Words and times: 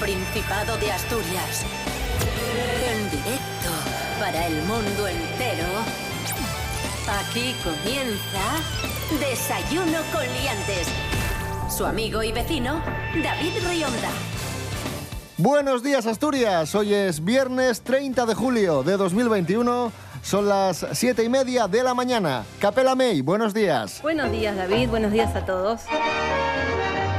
Principado 0.00 0.76
de 0.76 0.92
Asturias. 0.92 1.64
En 2.86 3.10
directo 3.10 3.70
para 4.20 4.46
el 4.46 4.62
mundo 4.64 5.08
entero. 5.08 5.66
Aquí 7.20 7.54
comienza 7.64 8.60
Desayuno 9.18 9.98
con 10.12 10.22
Liantes. 10.22 10.88
Su 11.74 11.86
amigo 11.86 12.22
y 12.22 12.32
vecino, 12.32 12.82
David 13.22 13.52
Rionda. 13.68 14.10
Buenos 15.38 15.82
días 15.82 16.06
Asturias, 16.06 16.74
hoy 16.74 16.94
es 16.94 17.22
viernes 17.24 17.82
30 17.82 18.26
de 18.26 18.34
julio 18.34 18.82
de 18.82 18.96
2021, 18.96 19.92
son 20.22 20.48
las 20.48 20.86
7 20.92 21.24
y 21.24 21.28
media 21.28 21.68
de 21.68 21.82
la 21.82 21.92
mañana. 21.94 22.44
Capela 22.58 22.94
May, 22.94 23.20
buenos 23.20 23.52
días. 23.52 24.00
Buenos 24.02 24.30
días 24.30 24.56
David, 24.56 24.88
buenos 24.88 25.12
días 25.12 25.34
a 25.36 25.44
todos. 25.44 25.82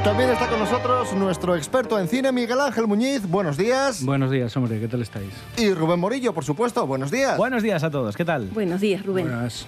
También 0.07 0.29
está 0.29 0.47
con 0.47 0.59
nosotros 0.59 1.11
nuestro 1.15 1.53
experto 1.57 1.99
en 1.99 2.07
cine, 2.07 2.31
Miguel 2.31 2.61
Ángel 2.61 2.87
Muñiz. 2.87 3.27
Buenos 3.27 3.57
días. 3.57 4.01
Buenos 4.05 4.31
días, 4.31 4.55
hombre, 4.55 4.79
¿qué 4.79 4.87
tal 4.87 5.01
estáis? 5.01 5.33
Y 5.57 5.73
Rubén 5.73 5.99
Morillo, 5.99 6.33
por 6.33 6.45
supuesto. 6.45 6.87
Buenos 6.87 7.11
días. 7.11 7.35
Buenos 7.35 7.61
días 7.61 7.83
a 7.83 7.91
todos, 7.91 8.15
¿qué 8.15 8.23
tal? 8.23 8.47
Buenos 8.53 8.79
días, 8.79 9.05
Rubén. 9.05 9.25
Buenas. 9.27 9.67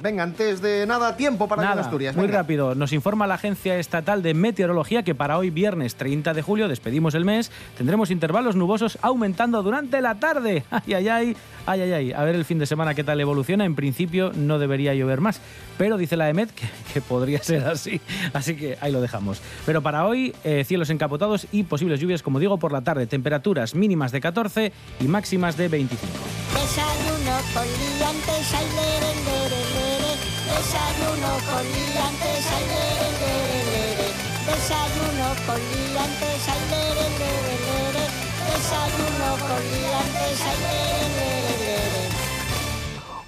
Venga, 0.00 0.22
antes 0.22 0.62
de 0.62 0.86
nada, 0.86 1.16
tiempo 1.16 1.48
para 1.48 1.62
Nada, 1.62 1.82
Asturias. 1.82 2.14
muy 2.14 2.26
venga. 2.28 2.38
rápido. 2.38 2.76
Nos 2.76 2.92
informa 2.92 3.26
la 3.26 3.34
Agencia 3.34 3.76
Estatal 3.76 4.22
de 4.22 4.32
Meteorología 4.32 5.02
que 5.02 5.16
para 5.16 5.38
hoy, 5.38 5.50
viernes 5.50 5.96
30 5.96 6.34
de 6.34 6.42
julio, 6.42 6.68
despedimos 6.68 7.16
el 7.16 7.24
mes, 7.24 7.50
tendremos 7.76 8.12
intervalos 8.12 8.54
nubosos 8.54 8.96
aumentando 9.02 9.64
durante 9.64 10.00
la 10.00 10.20
tarde. 10.20 10.62
Ay, 10.70 10.94
ay, 10.94 11.08
ay, 11.08 11.36
ay, 11.66 11.80
ay, 11.80 11.92
ay. 11.92 12.12
A 12.12 12.22
ver 12.22 12.36
el 12.36 12.44
fin 12.44 12.60
de 12.60 12.66
semana 12.66 12.94
qué 12.94 13.02
tal 13.02 13.20
evoluciona. 13.20 13.64
En 13.64 13.74
principio 13.74 14.30
no 14.36 14.60
debería 14.60 14.94
llover 14.94 15.20
más, 15.20 15.40
pero 15.78 15.96
dice 15.96 16.16
la 16.16 16.28
EMET 16.28 16.52
que, 16.52 16.68
que 16.92 17.00
podría 17.00 17.42
ser 17.42 17.64
así. 17.64 18.00
Así 18.32 18.54
que 18.54 18.78
ahí 18.80 18.92
lo 18.92 19.00
dejamos. 19.00 19.42
Pero 19.66 19.80
para 19.82 20.06
hoy, 20.06 20.34
eh, 20.44 20.64
cielos 20.66 20.90
encapotados 20.90 21.46
y 21.50 21.62
posibles 21.62 22.00
lluvias, 22.00 22.22
como 22.22 22.38
digo, 22.38 22.58
por 22.58 22.72
la 22.72 22.82
tarde. 22.82 23.06
Temperaturas 23.06 23.74
mínimas 23.74 24.12
de 24.12 24.20
14 24.20 24.72
y 25.00 25.04
máximas 25.04 25.56
de 25.56 25.68
25. 25.68 26.12
Desayuno 26.52 27.36
con 27.54 27.64
liantes, 27.64 28.54
ay, 28.54 28.66
lere, 28.76 29.10
lere, 29.24 29.60
lere. 29.74 30.12
Desayuno 30.44 31.30
con 31.48 31.64
liantes, 31.64 32.44
ay, 32.52 32.64
lere, 32.72 33.08
lere, 33.20 33.58
lere. 33.72 34.08
Desayuno 34.44 35.28
con 35.46 35.60
liantes, 35.72 36.48
ay, 36.48 36.62
lere, 36.70 37.06
lere, 37.20 37.54
lere. 37.64 38.04
Desayuno 38.44 39.28
con 39.48 39.62
liantes, 39.72 40.40
ay, 40.44 40.58
lere, 40.60 41.08
lere, 41.16 41.64
lere. 41.64 41.73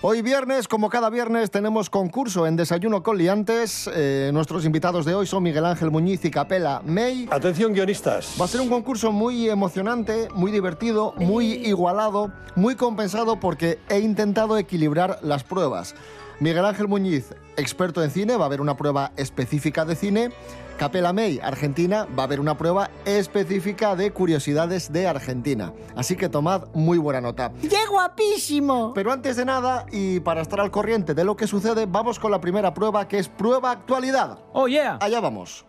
Hoy 0.09 0.23
viernes, 0.23 0.69
como 0.69 0.89
cada 0.89 1.11
viernes, 1.11 1.51
tenemos 1.51 1.91
concurso 1.91 2.47
en 2.47 2.55
Desayuno 2.55 3.03
con 3.03 3.19
Liantes. 3.19 3.91
Eh, 3.93 4.31
nuestros 4.33 4.65
invitados 4.65 5.05
de 5.05 5.17
hoy 5.17 5.27
son 5.27 5.43
Miguel 5.43 5.65
Ángel 5.65 5.91
Muñiz 5.91 6.25
y 6.25 6.31
Capela 6.31 6.81
May. 6.87 7.27
Atención 7.29 7.73
guionistas. 7.73 8.37
Va 8.41 8.45
a 8.45 8.49
ser 8.49 8.61
un 8.61 8.69
concurso 8.69 9.11
muy 9.11 9.51
emocionante, 9.51 10.29
muy 10.33 10.53
divertido, 10.53 11.13
muy 11.17 11.55
igualado, 11.55 12.31
muy 12.55 12.77
compensado 12.77 13.41
porque 13.41 13.81
he 13.89 13.99
intentado 13.99 14.57
equilibrar 14.59 15.19
las 15.23 15.43
pruebas. 15.43 15.97
Miguel 16.39 16.67
Ángel 16.67 16.87
Muñiz, 16.87 17.35
experto 17.57 18.05
en 18.05 18.11
cine, 18.11 18.37
va 18.37 18.45
a 18.45 18.47
haber 18.47 18.61
una 18.61 18.77
prueba 18.77 19.13
específica 19.17 19.87
de 19.87 19.97
cine. 19.97 20.33
Capela 20.77 21.15
May, 21.15 21.41
Argentina, 21.43 22.07
va 22.17 22.25
a 22.25 22.27
haber 22.27 22.41
una 22.41 22.59
prueba 22.59 22.91
específica 23.07 23.97
de 23.97 24.11
curiosidades 24.11 24.93
de 24.93 25.07
Argentina. 25.07 25.73
Así 25.95 26.15
que 26.15 26.29
tomad 26.29 26.67
muy 26.75 26.99
buena 26.99 27.23
nota. 27.23 27.53
¡Qué 27.63 27.87
guapísimo! 27.89 28.93
Pero 28.95 29.13
antes 29.13 29.37
de 29.37 29.47
nada, 29.47 29.87
y 29.91 30.21
para 30.21 30.43
estar 30.43 30.61
al 30.61 30.71
corriente 30.71 31.15
de 31.15 31.25
lo 31.25 31.37
que 31.37 31.47
sucede, 31.47 31.87
vamos 31.87 32.19
con 32.19 32.31
la 32.31 32.41
primera 32.43 32.75
prueba, 32.75 33.09
que 33.09 33.19
es 33.19 33.29
prueba 33.29 33.71
actualidad. 33.71 34.39
¡Oh, 34.53 34.69
yeah! 34.69 34.99
Allá 35.01 35.21
vamos. 35.21 35.65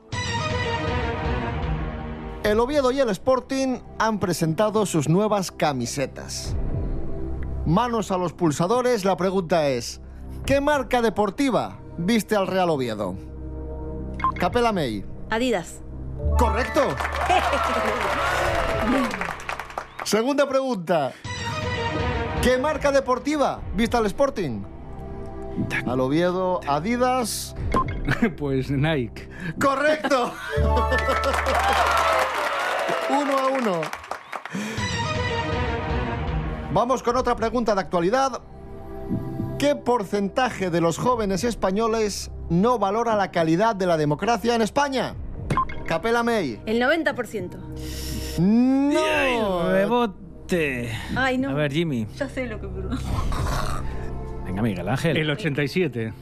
El 2.44 2.60
Oviedo 2.60 2.92
y 2.92 3.00
el 3.00 3.10
Sporting 3.10 3.80
han 4.00 4.20
presentado 4.20 4.86
sus 4.86 5.08
nuevas 5.08 5.50
camisetas. 5.50 6.58
Manos 7.66 8.12
a 8.12 8.18
los 8.18 8.34
pulsadores, 8.34 9.06
la 9.06 9.16
pregunta 9.16 9.70
es, 9.70 10.02
¿qué 10.48 10.62
marca 10.62 11.02
deportiva 11.02 11.78
viste 11.98 12.36
al 12.36 12.48
Real 12.48 12.70
Oviedo? 12.70 13.16
Capela 14.40 14.72
May. 14.72 15.06
Adidas. 15.30 15.82
Correcto. 16.40 16.82
Segunda 20.04 20.48
pregunta. 20.48 21.12
¿Qué 22.42 22.58
marca 22.58 22.94
deportiva 22.94 23.60
viste 23.76 23.98
al 23.98 24.06
Sporting? 24.06 24.64
Al 25.86 26.00
Oviedo, 26.00 26.62
Adidas. 26.68 27.54
Pues 28.38 28.72
Nike. 28.72 29.30
¡Correcto! 29.60 30.32
uno 33.10 33.38
a 33.38 33.48
uno. 33.48 33.82
Vamos 36.72 37.04
con 37.04 37.18
otra 37.18 37.36
pregunta 37.36 37.76
de 37.76 37.82
actualidad. 37.82 38.42
¿Qué 39.60 39.76
porcentaje 39.76 40.70
de 40.70 40.82
los 40.82 41.00
jóvenes 41.00 41.44
españoles 41.44 42.30
no 42.50 42.78
valora 42.78 43.16
la 43.16 43.32
calidad 43.32 43.76
de 43.76 43.88
la 43.88 43.98
democracia 43.98 44.54
en 44.54 44.62
España? 44.62 45.16
Capela 45.88 46.22
May. 46.22 46.60
El 46.68 46.80
90%. 46.80 47.58
No. 48.40 49.72
Rebote. 49.72 50.92
Ay, 51.16 51.40
no. 51.40 51.50
A 51.50 51.54
ver, 51.56 51.72
Jimmy. 51.74 52.06
Ya 52.18 52.30
sé 52.30 52.46
lo 52.46 52.62
que... 52.62 52.68
Venga, 54.46 54.62
Miguel 54.62 54.88
Ángel. 54.88 55.18
El 55.18 55.32
87. 55.32 56.14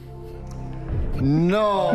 No. 1.20 1.90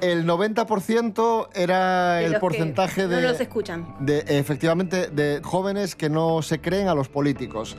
El 0.00 0.26
90% 0.26 1.48
era 1.54 2.22
el 2.22 2.38
porcentaje 2.38 3.08
de... 3.08 3.20
No 3.20 3.28
los 3.28 3.40
escuchan. 3.40 3.96
de, 4.00 4.24
efectivamente, 4.26 5.08
de 5.08 5.40
jóvenes 5.42 5.94
que 5.94 6.08
no 6.08 6.42
se 6.42 6.60
creen 6.60 6.88
a 6.88 6.94
los 6.94 7.08
políticos. 7.08 7.76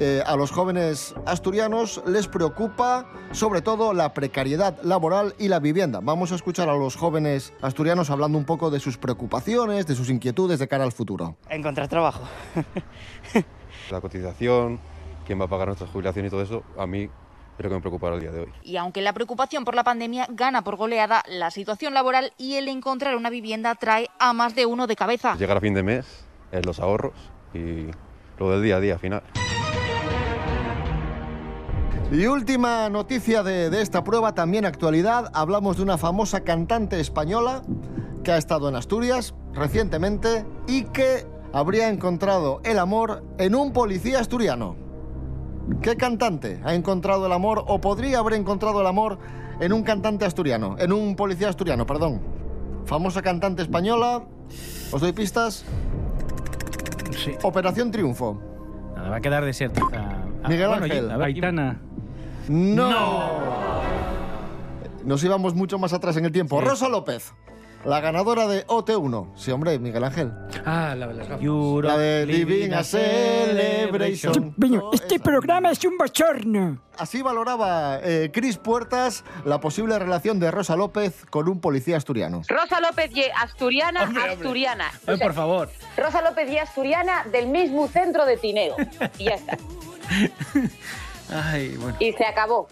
Eh, 0.00 0.22
a 0.26 0.34
los 0.36 0.50
jóvenes 0.50 1.14
asturianos 1.24 2.02
les 2.06 2.26
preocupa 2.26 3.06
sobre 3.30 3.62
todo 3.62 3.92
la 3.92 4.12
precariedad 4.12 4.76
laboral 4.82 5.34
y 5.38 5.48
la 5.48 5.60
vivienda. 5.60 6.00
Vamos 6.02 6.32
a 6.32 6.34
escuchar 6.34 6.68
a 6.68 6.76
los 6.76 6.96
jóvenes 6.96 7.52
asturianos 7.62 8.10
hablando 8.10 8.36
un 8.36 8.44
poco 8.44 8.70
de 8.70 8.80
sus 8.80 8.98
preocupaciones, 8.98 9.86
de 9.86 9.94
sus 9.94 10.10
inquietudes 10.10 10.58
de 10.58 10.66
cara 10.66 10.84
al 10.84 10.92
futuro. 10.92 11.36
Encontrar 11.48 11.88
trabajo. 11.88 12.22
La 13.90 14.00
cotización, 14.00 14.80
quién 15.26 15.40
va 15.40 15.44
a 15.44 15.48
pagar 15.48 15.68
nuestra 15.68 15.86
jubilación 15.86 16.26
y 16.26 16.30
todo 16.30 16.42
eso, 16.42 16.62
a 16.76 16.86
mí 16.86 17.08
creo 17.56 17.70
que 17.70 17.76
me 17.76 17.80
preocupa 17.80 18.08
al 18.08 18.20
día 18.20 18.30
de 18.30 18.40
hoy. 18.40 18.52
Y 18.62 18.76
aunque 18.76 19.02
la 19.02 19.12
preocupación 19.12 19.64
por 19.64 19.74
la 19.74 19.84
pandemia 19.84 20.26
gana 20.30 20.62
por 20.62 20.76
goleada, 20.76 21.22
la 21.28 21.50
situación 21.50 21.94
laboral 21.94 22.32
y 22.38 22.54
el 22.54 22.68
encontrar 22.68 23.16
una 23.16 23.30
vivienda 23.30 23.74
trae 23.74 24.08
a 24.18 24.32
más 24.32 24.54
de 24.54 24.66
uno 24.66 24.86
de 24.86 24.96
cabeza. 24.96 25.36
Llegar 25.36 25.56
a 25.56 25.60
fin 25.60 25.74
de 25.74 25.82
mes, 25.82 26.24
eh, 26.52 26.62
los 26.64 26.80
ahorros 26.80 27.14
y 27.52 27.86
lo 28.38 28.50
del 28.50 28.62
día 28.62 28.76
a 28.76 28.80
día 28.80 28.98
final. 28.98 29.22
Y 32.12 32.26
última 32.26 32.88
noticia 32.90 33.42
de, 33.42 33.70
de 33.70 33.82
esta 33.82 34.04
prueba, 34.04 34.34
también 34.34 34.66
actualidad, 34.66 35.30
hablamos 35.34 35.78
de 35.78 35.82
una 35.82 35.98
famosa 35.98 36.44
cantante 36.44 37.00
española 37.00 37.62
que 38.22 38.32
ha 38.32 38.36
estado 38.36 38.68
en 38.68 38.76
Asturias 38.76 39.34
recientemente 39.52 40.44
y 40.66 40.84
que 40.84 41.26
habría 41.52 41.88
encontrado 41.88 42.60
el 42.64 42.78
amor 42.78 43.24
en 43.38 43.54
un 43.54 43.72
policía 43.72 44.20
asturiano. 44.20 44.83
¿Qué 45.80 45.96
cantante 45.96 46.60
ha 46.64 46.74
encontrado 46.74 47.26
el 47.26 47.32
amor 47.32 47.64
o 47.66 47.80
podría 47.80 48.18
haber 48.18 48.34
encontrado 48.34 48.80
el 48.80 48.86
amor 48.86 49.18
en 49.60 49.72
un 49.72 49.82
cantante 49.82 50.24
asturiano, 50.24 50.76
en 50.78 50.92
un 50.92 51.16
policía 51.16 51.48
asturiano, 51.48 51.86
perdón? 51.86 52.20
Famosa 52.84 53.22
cantante 53.22 53.62
española, 53.62 54.24
os 54.92 55.00
doy 55.00 55.12
pistas, 55.12 55.64
Sí. 57.16 57.32
Operación 57.42 57.90
Triunfo. 57.90 58.40
Nada, 58.96 59.10
va 59.10 59.16
a 59.16 59.20
quedar 59.20 59.44
desierta. 59.44 59.80
Ah, 59.92 60.48
Miguel 60.48 60.68
bueno, 60.68 60.84
Ángel. 60.84 61.08
Ver. 61.08 61.22
Aitana. 61.22 61.80
¡No! 62.48 63.80
Nos 65.04 65.22
íbamos 65.22 65.54
mucho 65.54 65.78
más 65.78 65.92
atrás 65.92 66.16
en 66.16 66.24
el 66.24 66.32
tiempo. 66.32 66.60
Rosa 66.60 66.88
López, 66.88 67.32
la 67.84 68.00
ganadora 68.00 68.46
de 68.46 68.66
OT1. 68.66 69.32
Sí, 69.36 69.50
hombre, 69.50 69.78
Miguel 69.78 70.04
Ángel. 70.04 70.32
Ah, 70.64 70.94
la 70.96 71.06
de 71.06 71.14
las 71.14 71.28
gafas. 71.28 71.44
La 71.84 71.98
de 71.98 72.26
Living 72.26 72.72
a 72.72 72.82
Celebration. 72.84 74.54
Bueno, 74.56 74.90
este 74.92 75.16
esa. 75.16 75.24
programa 75.24 75.70
es 75.70 75.84
un 75.84 75.96
bochorno. 75.98 76.78
Así 76.98 77.22
valoraba 77.22 77.98
eh, 78.02 78.30
Cris 78.32 78.56
Puertas 78.56 79.24
la 79.44 79.60
posible 79.60 79.98
relación 79.98 80.38
de 80.40 80.50
Rosa 80.50 80.76
López 80.76 81.26
con 81.28 81.48
un 81.48 81.60
policía 81.60 81.96
asturiano. 81.96 82.42
Rosa 82.48 82.80
López 82.80 83.10
y 83.14 83.24
Asturiana, 83.36 84.04
Hombre, 84.04 84.20
hombre. 84.22 84.34
Asturiana. 84.36 84.90
Ay, 85.06 85.18
por 85.18 85.34
favor. 85.34 85.70
Rosa 85.96 86.22
López 86.22 86.50
y 86.50 86.58
Asturiana 86.58 87.24
del 87.32 87.48
mismo 87.48 87.88
centro 87.88 88.24
de 88.26 88.36
Tineo. 88.36 88.76
Y 89.18 89.24
ya 89.24 89.34
está. 89.34 89.58
Ay, 91.30 91.76
bueno. 91.78 91.96
Y 92.00 92.12
se 92.12 92.24
acabó. 92.24 92.68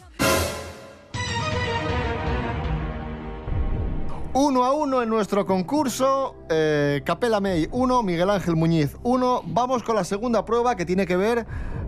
Uno 4.34 4.64
a 4.64 4.72
uno 4.72 5.02
en 5.02 5.10
nuestro 5.10 5.44
concurso. 5.44 6.36
eh, 6.48 7.02
Capela 7.04 7.38
May 7.40 7.68
1, 7.70 8.02
Miguel 8.02 8.30
Ángel 8.30 8.56
Muñiz 8.56 8.96
1. 9.02 9.42
Vamos 9.46 9.82
con 9.82 9.94
la 9.94 10.04
segunda 10.04 10.46
prueba 10.46 10.74
que 10.74 10.86
tiene 10.86 11.04
que 11.06 11.16
ver 11.16 11.46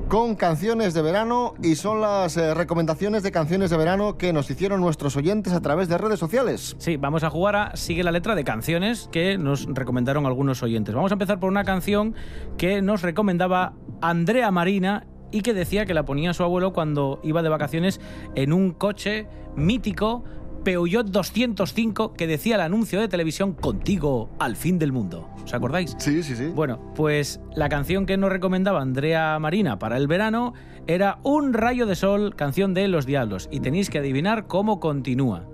con 0.08 0.34
canciones 0.34 0.92
de 0.92 1.00
verano 1.00 1.54
y 1.62 1.76
son 1.76 2.02
las 2.02 2.36
eh, 2.36 2.52
recomendaciones 2.52 3.22
de 3.22 3.32
canciones 3.32 3.70
de 3.70 3.78
verano 3.78 4.18
que 4.18 4.34
nos 4.34 4.50
hicieron 4.50 4.82
nuestros 4.82 5.16
oyentes 5.16 5.54
a 5.54 5.62
través 5.62 5.88
de 5.88 5.96
redes 5.96 6.18
sociales. 6.18 6.76
Sí, 6.78 6.98
vamos 6.98 7.24
a 7.24 7.30
jugar 7.30 7.56
a 7.56 7.76
Sigue 7.76 8.04
la 8.04 8.12
letra 8.12 8.34
de 8.34 8.44
canciones 8.44 9.08
que 9.10 9.38
nos 9.38 9.64
recomendaron 9.64 10.26
algunos 10.26 10.62
oyentes. 10.62 10.94
Vamos 10.94 11.12
a 11.12 11.14
empezar 11.14 11.40
por 11.40 11.48
una 11.48 11.64
canción 11.64 12.14
que 12.58 12.82
nos 12.82 13.00
recomendaba 13.00 13.72
Andrea 14.02 14.50
Marina 14.50 15.06
y 15.30 15.40
que 15.40 15.54
decía 15.54 15.86
que 15.86 15.94
la 15.94 16.04
ponía 16.04 16.34
su 16.34 16.42
abuelo 16.42 16.74
cuando 16.74 17.20
iba 17.22 17.42
de 17.42 17.48
vacaciones 17.48 18.02
en 18.34 18.52
un 18.52 18.72
coche 18.72 19.26
mítico 19.56 20.24
Peugeot 20.64 21.06
205 21.06 22.14
que 22.14 22.26
decía 22.26 22.56
el 22.56 22.62
anuncio 22.62 23.00
de 23.00 23.08
televisión 23.08 23.52
Contigo 23.52 24.30
al 24.38 24.56
fin 24.56 24.78
del 24.78 24.92
mundo. 24.92 25.28
¿Os 25.44 25.52
acordáis? 25.52 25.94
Sí, 25.98 26.22
sí, 26.22 26.34
sí. 26.34 26.46
Bueno, 26.46 26.80
pues 26.96 27.40
la 27.54 27.68
canción 27.68 28.06
que 28.06 28.16
nos 28.16 28.30
recomendaba 28.30 28.80
Andrea 28.80 29.38
Marina 29.38 29.78
para 29.78 29.98
el 29.98 30.06
verano 30.08 30.54
era 30.86 31.18
Un 31.22 31.52
rayo 31.52 31.86
de 31.86 31.94
sol, 31.94 32.34
canción 32.34 32.74
de 32.74 32.88
Los 32.88 33.06
Diablos, 33.06 33.48
y 33.50 33.60
tenéis 33.60 33.90
que 33.90 33.98
adivinar 33.98 34.46
cómo 34.46 34.80
continúa. 34.80 35.44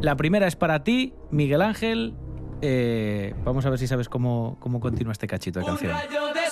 La 0.00 0.16
primera 0.16 0.46
es 0.46 0.56
para 0.56 0.84
ti, 0.84 1.14
Miguel 1.30 1.62
Ángel. 1.62 2.14
Eh, 2.62 3.34
vamos 3.44 3.66
a 3.66 3.70
ver 3.70 3.78
si 3.78 3.86
sabes 3.86 4.08
cómo, 4.08 4.56
cómo 4.60 4.80
continúa 4.80 5.12
este 5.12 5.26
cachito 5.26 5.60
de 5.60 5.66
canción. 5.66 5.92
de 5.92 5.96
sol, 6.14 6.22
oh, 6.24 6.47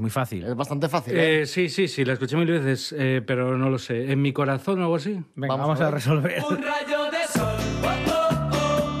muy 0.00 0.10
fácil. 0.10 0.44
Es 0.44 0.54
bastante 0.56 0.88
fácil. 0.88 1.16
¿eh? 1.16 1.42
Eh, 1.42 1.46
sí, 1.46 1.68
sí, 1.68 1.88
sí, 1.88 2.04
la 2.04 2.14
escuché 2.14 2.36
mil 2.36 2.46
veces, 2.50 2.94
eh, 2.98 3.22
pero 3.26 3.56
no 3.56 3.68
lo 3.70 3.78
sé. 3.78 4.10
¿En 4.12 4.20
mi 4.22 4.32
corazón 4.32 4.80
o 4.80 4.82
algo 4.84 4.96
así? 4.96 5.20
Venga, 5.34 5.54
Vamos 5.54 5.78
vamos, 5.78 5.80
a 5.80 5.82
a, 5.82 5.86
ver. 5.86 5.94
resolver. 5.94 6.42
Un 6.48 6.62
rayo 6.62 7.10
de 7.10 7.26
sol, 7.32 7.56
oh, 7.82 7.88
oh, 8.10 8.50
oh. 8.52 8.98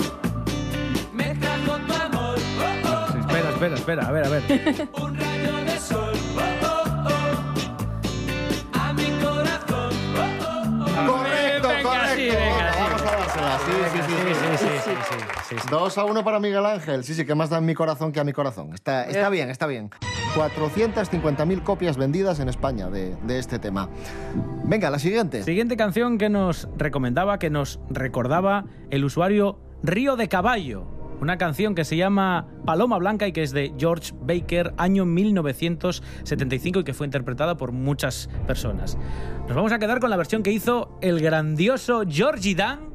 Tu 1.12 1.86
amor, 1.86 2.38
espera, 3.20 3.50
espera, 3.50 3.74
espera. 3.74 4.08
A 4.08 4.12
ver, 4.12 4.24
a 4.24 4.28
ver. 4.28 4.42
Un 5.02 5.16
rayo 5.16 5.29
sí. 15.62 15.68
2 15.70 15.98
a 15.98 16.04
1 16.04 16.24
para 16.24 16.40
Miguel 16.40 16.66
Ángel. 16.66 17.04
Sí, 17.04 17.14
sí, 17.14 17.24
que 17.24 17.34
más 17.34 17.50
da 17.50 17.58
en 17.58 17.66
mi 17.66 17.74
corazón 17.74 18.12
que 18.12 18.20
a 18.20 18.24
mi 18.24 18.32
corazón. 18.32 18.72
Está, 18.74 19.04
está 19.04 19.28
bien, 19.28 19.50
está 19.50 19.66
bien. 19.66 19.90
450.000 20.34 21.62
copias 21.62 21.96
vendidas 21.96 22.38
en 22.40 22.48
España 22.48 22.88
de, 22.88 23.16
de 23.16 23.38
este 23.38 23.58
tema. 23.58 23.88
Venga, 24.64 24.90
la 24.90 24.98
siguiente. 24.98 25.42
Siguiente 25.42 25.76
canción 25.76 26.18
que 26.18 26.28
nos 26.28 26.68
recomendaba, 26.76 27.38
que 27.38 27.50
nos 27.50 27.80
recordaba 27.90 28.64
el 28.90 29.04
usuario 29.04 29.58
Río 29.82 30.16
de 30.16 30.28
Caballo. 30.28 30.86
Una 31.20 31.36
canción 31.36 31.74
que 31.74 31.84
se 31.84 31.98
llama 31.98 32.48
Paloma 32.64 32.96
Blanca 32.96 33.26
y 33.26 33.32
que 33.32 33.42
es 33.42 33.52
de 33.52 33.74
George 33.76 34.14
Baker, 34.22 34.72
año 34.78 35.04
1975 35.04 36.80
y 36.80 36.84
que 36.84 36.94
fue 36.94 37.06
interpretada 37.06 37.58
por 37.58 37.72
muchas 37.72 38.30
personas. 38.46 38.96
Nos 39.46 39.54
vamos 39.54 39.72
a 39.72 39.78
quedar 39.78 40.00
con 40.00 40.08
la 40.08 40.16
versión 40.16 40.42
que 40.42 40.50
hizo 40.50 40.96
el 41.02 41.20
grandioso 41.20 42.04
Georgie 42.08 42.54
Dan 42.54 42.89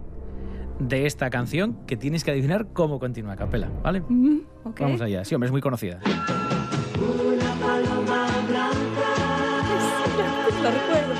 de 0.80 1.06
esta 1.06 1.30
canción, 1.30 1.86
que 1.86 1.98
tienes 1.98 2.24
que 2.24 2.31
adivinar 2.31 2.68
cómo 2.74 3.00
continúa 3.00 3.33
a 3.33 3.36
capela, 3.36 3.69
¿vale? 3.83 4.01
ok. 4.63 4.80
Vamos 4.80 5.01
allá. 5.01 5.24
Sí, 5.25 5.36
hombre, 5.36 5.48
es 5.48 5.51
muy 5.51 5.62
conocida. 5.62 6.00
Lo 10.63 10.72
recuerdo. 10.72 11.16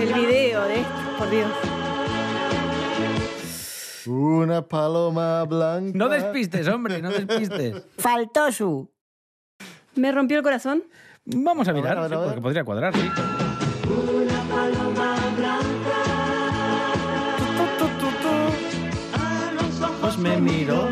El 0.00 0.14
video 0.14 0.64
de 0.64 0.80
esto, 0.80 0.92
por 1.18 1.30
Dios. 1.30 1.50
Una 4.06 4.62
paloma 4.62 5.44
blanca. 5.44 5.98
No 5.98 6.08
despistes, 6.08 6.68
hombre, 6.68 7.02
no 7.02 7.10
despistes. 7.10 7.82
Faltó 7.98 8.52
su. 8.52 8.90
¿Me 9.96 10.12
rompió 10.12 10.36
el 10.38 10.42
corazón? 10.44 10.84
Vamos 11.34 11.68
a, 11.68 11.72
mirar, 11.74 12.08
porque 12.08 12.40
podría 12.40 12.64
cuadrar, 12.64 12.94
sí. 12.94 13.10
Una 13.86 14.42
paloma 14.48 15.16
blanca. 15.36 16.28
Me 20.18 20.40
miró. 20.40 20.88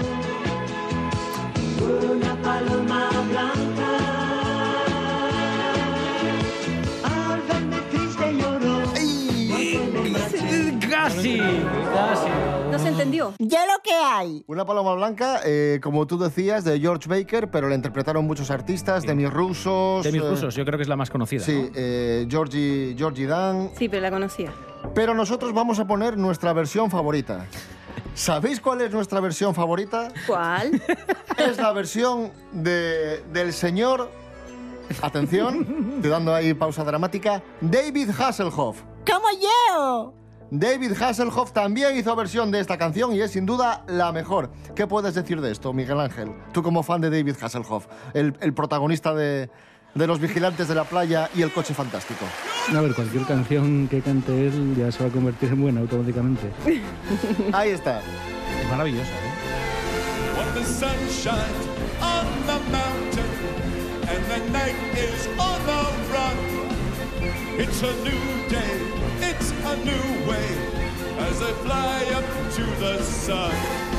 Entendió. 13.17 13.35
Ya 13.39 13.67
lo 13.67 13.83
que 13.83 13.93
hay. 13.95 14.45
Una 14.47 14.65
paloma 14.65 14.95
blanca, 14.95 15.41
eh, 15.45 15.81
como 15.83 16.07
tú 16.07 16.19
decías, 16.19 16.65
de 16.65 16.79
George 16.81 17.09
Baker, 17.09 17.51
pero 17.51 17.69
la 17.69 17.75
interpretaron 17.75 18.27
muchos 18.27 18.51
artistas, 18.51 19.05
Demi 19.05 19.27
Rusos. 19.27 20.05
De 20.05 20.13
mis 20.13 20.23
eh, 20.23 20.29
rusos, 20.29 20.55
yo 20.55 20.65
creo 20.65 20.79
que 20.79 20.83
es 20.83 20.89
la 20.89 20.97
más 20.97 21.11
conocida. 21.11 21.41
Sí, 21.45 21.69
¿no? 21.71 21.71
eh, 21.75 22.27
Georgie, 22.29 22.95
Georgie 22.97 23.27
Dan. 23.27 23.71
Sí, 23.77 23.89
pero 23.89 24.03
la 24.03 24.11
conocía. 24.11 24.53
Pero 24.95 25.15
nosotros 25.15 25.53
vamos 25.53 25.79
a 25.79 25.87
poner 25.87 26.17
nuestra 26.17 26.53
versión 26.53 26.91
favorita. 26.91 27.47
¿Sabéis 28.15 28.61
cuál 28.61 28.81
es 28.81 28.93
nuestra 28.93 29.21
versión 29.21 29.55
favorita? 29.55 30.09
¿Cuál? 30.27 30.81
Es 31.37 31.59
la 31.59 31.71
versión 31.73 32.33
de, 32.53 33.23
del 33.31 33.53
señor. 33.53 34.11
Atención, 35.03 35.95
estoy 35.97 36.11
dando 36.11 36.35
ahí 36.35 36.55
pausa 36.55 36.83
dramática. 36.83 37.43
David 37.61 38.09
Hasselhoff. 38.19 38.81
¡Como 39.05 39.29
yo! 39.39 40.15
David 40.51 40.93
Hasselhoff 41.01 41.53
también 41.53 41.97
hizo 41.97 42.15
versión 42.15 42.51
de 42.51 42.61
esta 42.61 42.79
canción 42.79 43.13
y 43.13 43.21
es 43.21 43.33
sin 43.33 43.47
duda 43.47 43.85
la 43.89 44.13
mejor. 44.13 44.51
¿Qué 44.75 44.87
puedes 44.87 45.15
decir 45.15 45.41
de 45.41 45.51
esto, 45.51 45.73
Miguel 45.73 45.99
Ángel? 45.99 46.33
Tú 46.53 46.63
como 46.63 46.83
fan 46.83 47.01
de 47.01 47.11
David 47.11 47.35
Hasselhoff, 47.41 47.87
el, 48.15 48.37
el 48.41 48.55
protagonista 48.55 49.13
de, 49.15 49.51
de 49.95 50.07
Los 50.07 50.21
Vigilantes 50.21 50.69
de 50.69 50.75
la 50.77 50.85
Playa 50.85 51.29
y 51.35 51.43
El 51.43 51.53
Coche 51.53 51.75
Fantástico. 51.75 52.25
A 52.75 52.81
ver, 52.81 52.95
cualquier 52.95 53.25
canción 53.25 53.89
que 53.89 54.01
cante 54.01 54.47
él 54.47 54.77
ya 54.77 54.93
se 54.93 55.03
va 55.03 55.09
a 55.09 55.13
convertir 55.13 55.49
en 55.51 55.63
buena 55.63 55.81
automáticamente. 55.81 56.51
Ahí 57.53 57.71
está. 57.71 58.01
Es 58.01 58.71
maravillosa, 58.71 59.11
¿eh? 59.11 59.33
When 60.37 60.55
the 66.49 66.56
it's 67.59 67.83
a 67.83 67.95
new 68.05 68.49
day, 68.49 68.81
it's 69.21 69.51
a 69.51 69.77
new 69.79 70.29
way 70.29 70.49
as 71.19 71.43
I 71.43 71.53
fly 71.65 72.05
up 72.13 72.53
to 72.53 72.63
the 72.81 73.03
sun. 73.03 73.96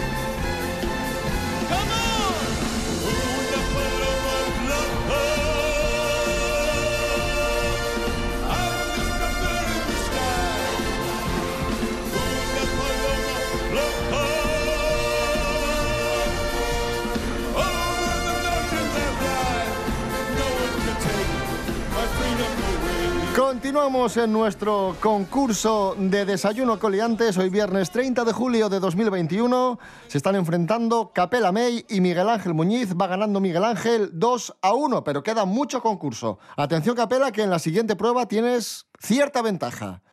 Continuamos 23.47 24.17
en 24.17 24.33
nuestro 24.33 24.97
concurso 24.99 25.95
de 25.97 26.25
desayuno 26.25 26.77
coliantes. 26.77 27.37
Hoy 27.37 27.47
viernes 27.49 27.91
30 27.91 28.25
de 28.25 28.33
julio 28.33 28.67
de 28.67 28.81
2021 28.81 29.79
se 30.05 30.17
están 30.17 30.35
enfrentando 30.35 31.13
Capela 31.13 31.53
May 31.53 31.85
y 31.87 32.01
Miguel 32.01 32.27
Ángel 32.27 32.53
Muñiz. 32.53 32.93
Va 32.93 33.07
ganando 33.07 33.39
Miguel 33.39 33.63
Ángel 33.63 34.09
2 34.11 34.57
a 34.61 34.73
1, 34.73 35.01
pero 35.05 35.23
queda 35.23 35.45
mucho 35.45 35.81
concurso. 35.81 36.39
Atención 36.57 36.93
Capela 36.93 37.31
que 37.31 37.41
en 37.41 37.49
la 37.49 37.59
siguiente 37.59 37.95
prueba 37.95 38.27
tienes 38.27 38.85
cierta 38.99 39.41
ventaja. 39.41 40.03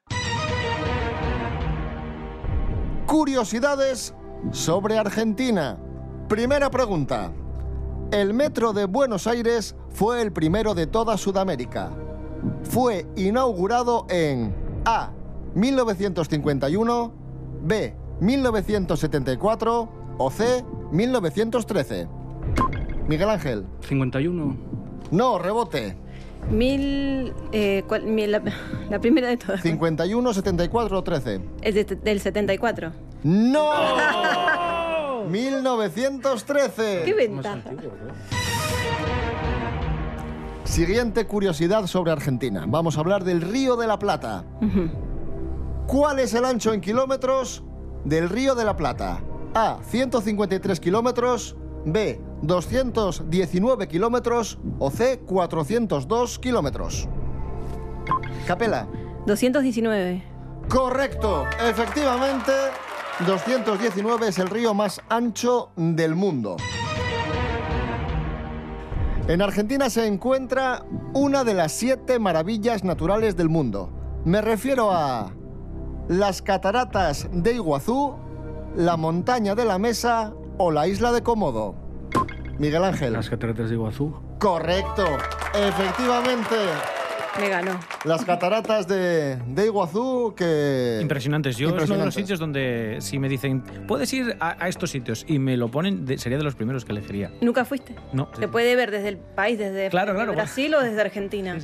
Curiosidades 3.06 4.14
sobre 4.52 4.96
Argentina. 4.96 5.76
Primera 6.28 6.70
pregunta. 6.70 7.32
El 8.12 8.32
metro 8.32 8.72
de 8.72 8.84
Buenos 8.84 9.26
Aires 9.26 9.74
fue 9.90 10.22
el 10.22 10.32
primero 10.32 10.72
de 10.74 10.86
toda 10.86 11.18
Sudamérica. 11.18 12.03
Fue 12.68 13.06
inaugurado 13.16 14.06
en 14.10 14.54
A. 14.84 15.10
1951, 15.54 17.12
B. 17.62 17.94
1974 18.20 19.88
o 20.18 20.30
C. 20.30 20.64
1913. 20.92 22.08
Miguel 23.08 23.28
Ángel. 23.28 23.64
51. 23.86 24.56
No, 25.10 25.38
rebote. 25.38 25.96
Mil. 26.50 27.32
eh, 27.52 27.84
la, 28.28 28.42
la 28.90 28.98
primera 29.00 29.28
de 29.28 29.36
todas. 29.36 29.62
51, 29.62 30.34
74 30.34 30.98
o 30.98 31.02
13. 31.04 31.40
El 31.62 31.74
de- 31.74 31.84
del 31.84 32.20
74. 32.20 32.92
¡No! 33.22 33.70
1913. 35.30 37.02
¡Qué 37.06 37.14
ventaja! 37.14 37.62
Siguiente 40.64 41.26
curiosidad 41.26 41.86
sobre 41.86 42.10
Argentina. 42.10 42.64
Vamos 42.66 42.96
a 42.96 43.00
hablar 43.00 43.22
del 43.22 43.42
Río 43.42 43.76
de 43.76 43.86
la 43.86 43.98
Plata. 43.98 44.44
¿Cuál 45.86 46.18
es 46.18 46.34
el 46.34 46.44
ancho 46.44 46.72
en 46.72 46.80
kilómetros 46.80 47.62
del 48.04 48.28
Río 48.28 48.54
de 48.54 48.64
la 48.64 48.74
Plata? 48.76 49.22
A. 49.54 49.78
153 49.84 50.80
kilómetros. 50.80 51.56
B. 51.84 52.20
219 52.42 53.88
kilómetros. 53.88 54.58
O 54.78 54.90
C. 54.90 55.20
402 55.20 56.38
kilómetros. 56.38 57.08
Capela. 58.46 58.88
219. 59.26 60.24
Correcto. 60.68 61.46
Efectivamente, 61.62 62.52
219 63.26 64.28
es 64.28 64.38
el 64.38 64.48
río 64.48 64.74
más 64.74 65.00
ancho 65.08 65.72
del 65.76 66.14
mundo. 66.14 66.56
En 69.26 69.40
Argentina 69.40 69.88
se 69.88 70.06
encuentra 70.06 70.84
una 71.14 71.44
de 71.44 71.54
las 71.54 71.72
siete 71.72 72.18
maravillas 72.18 72.84
naturales 72.84 73.36
del 73.36 73.48
mundo. 73.48 73.90
Me 74.26 74.42
refiero 74.42 74.92
a 74.92 75.32
las 76.08 76.42
cataratas 76.42 77.28
de 77.32 77.54
Iguazú, 77.54 78.16
la 78.76 78.98
montaña 78.98 79.54
de 79.54 79.64
la 79.64 79.78
Mesa 79.78 80.34
o 80.58 80.70
la 80.70 80.88
isla 80.88 81.10
de 81.10 81.22
Cómodo. 81.22 81.74
Miguel 82.58 82.84
Ángel. 82.84 83.14
Las 83.14 83.30
cataratas 83.30 83.70
de 83.70 83.76
Iguazú. 83.76 84.14
Correcto. 84.38 85.04
Efectivamente. 85.54 86.56
Me 87.40 87.48
ganó. 87.48 87.80
Las 88.04 88.24
cataratas 88.24 88.86
de, 88.86 89.36
de 89.48 89.64
Iguazú 89.66 90.34
que... 90.36 90.98
Impresionantes. 91.02 91.56
Yo 91.56 91.76
es 91.76 91.90
uno 91.90 91.98
de 91.98 92.04
los 92.06 92.14
sitios 92.14 92.38
donde 92.38 92.98
si 93.00 93.18
me 93.18 93.28
dicen, 93.28 93.62
puedes 93.88 94.12
ir 94.12 94.36
a, 94.38 94.62
a 94.64 94.68
estos 94.68 94.90
sitios 94.90 95.24
y 95.26 95.38
me 95.40 95.56
lo 95.56 95.68
ponen, 95.68 96.06
de- 96.06 96.16
sería 96.18 96.38
de 96.38 96.44
los 96.44 96.54
primeros 96.54 96.84
que 96.84 96.92
elegiría. 96.92 97.32
¿Nunca 97.40 97.64
fuiste? 97.64 97.96
No. 98.12 98.28
Se 98.38 98.46
puede 98.46 98.76
ver 98.76 98.90
desde 98.92 99.08
el 99.08 99.16
país, 99.16 99.58
desde 99.58 99.88
Claro, 99.90 100.14
claro. 100.14 100.32
Brasil 100.32 100.72
o 100.74 100.80
desde 100.80 101.00
Argentina. 101.00 101.56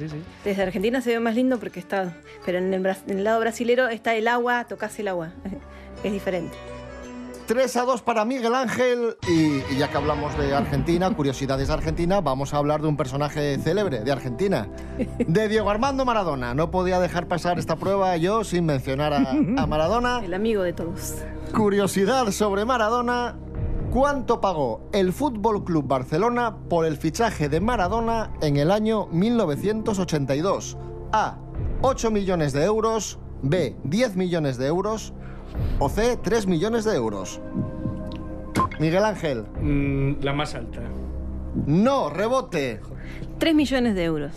Desde 0.45 0.63
Argentina 0.63 1.01
se 1.01 1.11
ve 1.11 1.21
más 1.21 1.37
lindo 1.37 1.59
porque 1.61 1.79
está. 1.79 2.17
Pero 2.45 2.59
en 2.59 2.75
el, 2.75 2.85
en 2.85 3.19
el 3.19 3.25
lado 3.25 3.39
brasilero 3.41 3.89
está 3.89 4.15
el 4.17 4.27
agua, 4.27 4.65
tocas 4.65 4.99
el 4.99 5.09
agua. 5.09 5.33
Es 6.03 6.13
diferente. 6.13 6.57
3 7.51 7.77
a 7.79 7.85
2 7.85 8.03
para 8.03 8.25
Miguel 8.25 8.55
Ángel 8.55 9.17
y, 9.29 9.57
y 9.75 9.77
ya 9.77 9.91
que 9.91 9.97
hablamos 9.97 10.39
de 10.39 10.55
Argentina, 10.55 11.11
curiosidades 11.17 11.67
de 11.67 11.75
Argentina, 11.75 12.21
vamos 12.21 12.55
a 12.55 12.59
hablar 12.59 12.81
de 12.81 12.87
un 12.87 12.97
personaje 12.97 13.59
célebre 13.59 14.05
de 14.05 14.13
Argentina, 14.13 14.69
de 15.19 15.49
Diego 15.49 15.69
Armando 15.69 16.05
Maradona. 16.05 16.55
No 16.55 16.71
podía 16.71 17.01
dejar 17.01 17.27
pasar 17.27 17.59
esta 17.59 17.75
prueba 17.75 18.17
yo 18.19 18.45
sin 18.45 18.67
mencionar 18.67 19.13
a, 19.13 19.31
a 19.31 19.67
Maradona. 19.67 20.21
El 20.25 20.35
amigo 20.35 20.63
de 20.63 20.75
todos. 20.75 21.17
Curiosidad 21.53 22.31
sobre 22.31 22.65
Maradona. 22.65 23.37
¿Cuánto 23.91 24.41
pagó 24.41 24.89
el 24.93 25.13
Fútbol 25.13 25.65
Club 25.65 25.89
Barcelona 25.89 26.57
por 26.69 26.87
el 26.87 26.99
fichaje 26.99 27.49
de 27.49 27.59
Maradona 27.59 28.31
en 28.43 28.59
el 28.59 28.71
año 28.71 29.09
1982? 29.09 30.79
A. 31.11 31.37
8 31.83 32.13
millones 32.13 32.53
de 32.53 32.63
euros. 32.63 33.19
B. 33.43 33.75
10 33.83 34.15
millones 34.15 34.57
de 34.57 34.69
euros. 34.69 35.15
O 35.79 35.89
C. 35.89 36.17
3 36.23 36.47
millones 36.47 36.85
de 36.85 36.95
euros. 36.95 37.41
Miguel 38.79 39.05
Ángel. 39.05 39.45
Mm, 39.61 40.23
la 40.23 40.33
más 40.33 40.55
alta. 40.55 40.81
No, 41.67 42.11
rebote. 42.11 42.81
3 43.39 43.55
millones 43.55 43.95
de 43.95 44.05
euros. 44.05 44.33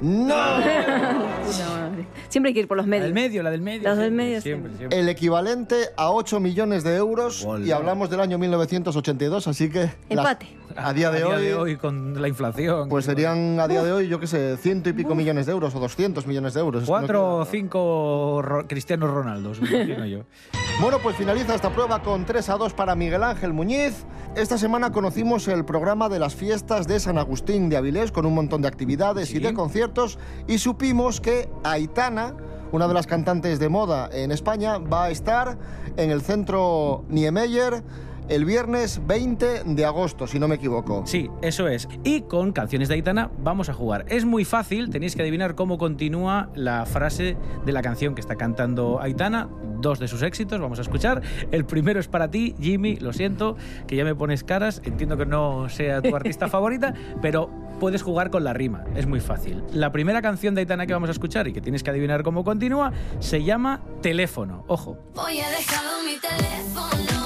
No. 0.00 0.34
No, 1.42 2.06
siempre 2.28 2.48
hay 2.50 2.54
que 2.54 2.60
ir 2.60 2.68
por 2.68 2.76
los 2.76 2.86
medios. 2.86 3.04
del 3.04 3.14
medio, 3.14 3.42
la 3.42 3.50
del 3.50 3.60
medio. 3.60 3.82
Los 3.88 3.98
del 3.98 4.06
siempre, 4.08 4.24
medio 4.24 4.40
siempre, 4.40 4.72
siempre. 4.76 4.98
El 5.00 5.08
equivalente 5.08 5.76
a 5.96 6.10
8 6.10 6.40
millones 6.40 6.82
de 6.84 6.96
euros. 6.96 7.46
Y 7.64 7.70
hablamos 7.72 8.08
del 8.10 8.20
año 8.20 8.38
1982, 8.38 9.48
así 9.48 9.68
que... 9.68 9.90
las- 10.08 10.38
A 10.76 10.92
día 10.92 11.10
de 11.10 11.24
hoy... 11.24 11.76
con 11.76 12.20
la 12.20 12.28
inflación. 12.28 12.88
Pues 12.88 13.04
serían 13.04 13.58
a 13.60 13.68
día 13.68 13.82
de 13.82 13.92
hoy, 13.92 14.08
yo 14.08 14.18
qué 14.20 14.26
sé, 14.26 14.56
ciento 14.56 14.88
y 14.88 14.92
pico 14.92 15.14
millones 15.14 15.46
de 15.46 15.52
euros 15.52 15.74
o 15.74 15.80
200 15.80 16.26
millones 16.26 16.54
de 16.54 16.60
euros. 16.60 16.84
Cuatro 16.86 17.38
o 17.38 17.44
cinco 17.44 18.40
Ro- 18.42 18.66
Cristianos 18.68 19.10
Ronaldos, 19.10 19.60
me 19.60 19.68
imagino 19.68 20.06
yo. 20.06 20.18
Bueno, 20.80 20.98
pues 21.02 21.14
finaliza 21.16 21.54
esta 21.54 21.70
prueba 21.70 22.02
con 22.02 22.24
3 22.24 22.48
a 22.48 22.56
2 22.56 22.72
para 22.72 22.94
Miguel 22.96 23.22
Ángel 23.22 23.52
Muñiz. 23.52 24.06
Esta 24.34 24.56
semana 24.56 24.90
conocimos 24.90 25.46
el 25.48 25.66
programa 25.66 26.08
de 26.08 26.18
las 26.18 26.34
fiestas 26.34 26.88
de 26.88 26.98
San 26.98 27.18
Agustín 27.18 27.68
de 27.68 27.76
Avilés 27.76 28.10
con 28.10 28.24
un 28.24 28.34
montón 28.34 28.62
de 28.62 28.68
actividades 28.68 29.34
y 29.34 29.38
de 29.38 29.52
conciertos 29.52 30.18
y 30.48 30.56
supimos 30.58 31.20
que 31.20 31.50
Aitana, 31.62 32.34
una 32.72 32.88
de 32.88 32.94
las 32.94 33.06
cantantes 33.06 33.58
de 33.58 33.68
moda 33.68 34.08
en 34.12 34.32
España, 34.32 34.78
va 34.78 35.04
a 35.04 35.10
estar 35.10 35.58
en 35.98 36.10
el 36.10 36.22
centro 36.22 37.04
Niemeyer 37.10 37.82
el 38.28 38.44
viernes 38.44 39.00
20 39.06 39.64
de 39.64 39.84
agosto, 39.84 40.26
si 40.26 40.38
no 40.38 40.48
me 40.48 40.56
equivoco. 40.56 41.02
Sí, 41.06 41.30
eso 41.42 41.68
es. 41.68 41.88
Y 42.04 42.22
con 42.22 42.52
canciones 42.52 42.88
de 42.88 42.94
Aitana 42.94 43.30
vamos 43.38 43.68
a 43.68 43.74
jugar. 43.74 44.04
Es 44.08 44.24
muy 44.24 44.44
fácil, 44.44 44.90
tenéis 44.90 45.16
que 45.16 45.22
adivinar 45.22 45.54
cómo 45.54 45.78
continúa 45.78 46.50
la 46.54 46.86
frase 46.86 47.36
de 47.64 47.72
la 47.72 47.82
canción 47.82 48.14
que 48.14 48.20
está 48.20 48.36
cantando 48.36 49.00
Aitana. 49.00 49.48
Dos 49.80 49.98
de 49.98 50.06
sus 50.06 50.22
éxitos, 50.22 50.60
vamos 50.60 50.78
a 50.78 50.82
escuchar. 50.82 51.22
El 51.50 51.64
primero 51.64 51.98
es 51.98 52.06
para 52.06 52.30
ti, 52.30 52.54
Jimmy, 52.60 52.96
lo 52.96 53.12
siento, 53.12 53.56
que 53.86 53.96
ya 53.96 54.04
me 54.04 54.14
pones 54.14 54.44
caras. 54.44 54.80
Entiendo 54.84 55.16
que 55.16 55.26
no 55.26 55.68
sea 55.68 56.00
tu 56.00 56.14
artista 56.14 56.48
favorita, 56.48 56.94
pero 57.20 57.50
puedes 57.80 58.02
jugar 58.02 58.30
con 58.30 58.44
la 58.44 58.52
rima. 58.52 58.84
Es 58.94 59.06
muy 59.06 59.18
fácil. 59.18 59.64
La 59.72 59.90
primera 59.90 60.22
canción 60.22 60.54
de 60.54 60.60
Aitana 60.60 60.86
que 60.86 60.92
vamos 60.92 61.08
a 61.08 61.12
escuchar 61.12 61.48
y 61.48 61.52
que 61.52 61.60
tienes 61.60 61.82
que 61.82 61.90
adivinar 61.90 62.22
cómo 62.22 62.44
continúa 62.44 62.92
se 63.18 63.42
llama 63.42 63.80
Teléfono. 64.00 64.64
Ojo. 64.68 64.98
Hoy 65.16 65.40
he 65.40 65.50
dejado 65.50 66.02
mi 66.04 66.16
teléfono 66.20 67.21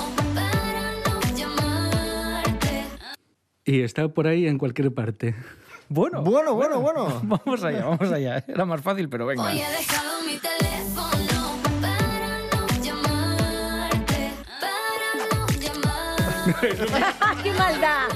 Y 3.66 3.82
está 3.82 4.06
por 4.08 4.26
ahí 4.28 4.46
en 4.46 4.58
cualquier 4.58 4.92
parte. 4.94 5.34
Bueno, 5.88 6.22
bueno, 6.22 6.54
bueno, 6.54 6.80
bueno. 6.80 7.20
Vamos 7.24 7.62
allá, 7.64 7.84
vamos 7.84 8.10
allá. 8.12 8.44
Era 8.46 8.64
más 8.64 8.80
fácil, 8.80 9.08
pero 9.08 9.26
venga. 9.26 9.44
Hoy 9.44 9.58
he 9.60 9.70
dejado 9.70 10.22
mi 10.24 10.36
teléfono 10.38 11.56
para 11.80 12.38
no 12.52 12.66
llamarte. 12.82 14.30
Para 14.60 15.36
no 15.36 15.46
llamarte. 15.60 17.42
¡Qué 17.42 17.52
maldad! 17.52 18.08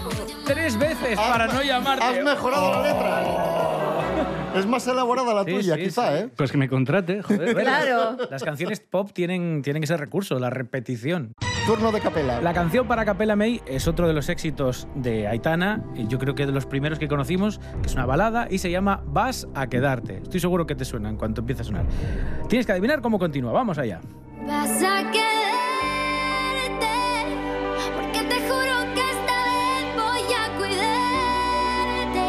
Tres 0.46 0.76
veces 0.78 1.16
para 1.16 1.46
no 1.48 1.62
llamarte. 1.62 2.04
Has 2.04 2.24
mejorado 2.24 2.70
la 2.72 2.82
letra. 2.82 4.58
Es 4.58 4.66
más 4.66 4.86
elaborada 4.88 5.32
la 5.34 5.44
Sí, 5.44 5.50
tuya, 5.52 5.74
sí, 5.76 5.82
quizá, 5.84 6.10
sí. 6.16 6.24
¿eh? 6.24 6.28
Pues 6.36 6.50
que 6.50 6.58
me 6.58 6.68
contrate, 6.68 7.22
joder. 7.22 7.56
Claro. 7.56 8.16
Las 8.30 8.42
canciones 8.42 8.80
pop 8.80 9.10
tienen, 9.12 9.62
tienen 9.62 9.82
ese 9.84 9.96
recurso, 9.96 10.38
la 10.40 10.50
repetición. 10.50 11.34
Turno 11.66 11.92
de 11.92 12.00
capela. 12.00 12.40
La 12.40 12.52
canción 12.52 12.88
para 12.88 13.04
Capella 13.04 13.36
May 13.36 13.62
es 13.66 13.86
otro 13.86 14.08
de 14.08 14.14
los 14.14 14.28
éxitos 14.28 14.88
de 14.96 15.28
Aitana, 15.28 15.84
y 15.94 16.08
yo 16.08 16.18
creo 16.18 16.34
que 16.34 16.44
de 16.46 16.52
los 16.52 16.66
primeros 16.66 16.98
que 16.98 17.06
conocimos, 17.06 17.60
que 17.80 17.86
es 17.86 17.94
una 17.94 18.06
balada 18.06 18.48
y 18.50 18.58
se 18.58 18.70
llama 18.70 19.02
Vas 19.06 19.46
a 19.54 19.68
quedarte. 19.68 20.18
Estoy 20.22 20.40
seguro 20.40 20.66
que 20.66 20.74
te 20.74 20.84
suena 20.84 21.08
en 21.08 21.16
cuanto 21.16 21.42
empiece 21.42 21.62
a 21.62 21.64
sonar. 21.64 21.86
Tienes 22.48 22.66
que 22.66 22.72
adivinar 22.72 23.00
cómo 23.00 23.20
continúa, 23.20 23.52
vamos 23.52 23.78
allá. 23.78 24.00
Vas 24.46 24.82
a 24.82 25.10
quedarte. 25.12 25.20
Porque 27.94 28.18
te 28.18 28.40
juro 28.40 28.94
que 28.94 29.00
esta 29.00 29.44
vez 29.44 29.94
voy 29.94 30.34
a 30.34 30.56
cuidarte. 30.58 32.28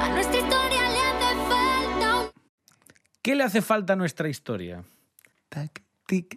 A 0.00 0.08
nuestra 0.14 0.38
historia 0.38 0.82
le 0.88 1.00
hace 1.00 1.34
falta 1.50 2.16
un. 2.16 2.30
¿Qué 3.20 3.34
le 3.34 3.42
hace 3.42 3.60
falta 3.60 3.92
a 3.92 3.96
nuestra 3.96 4.28
historia? 4.28 4.82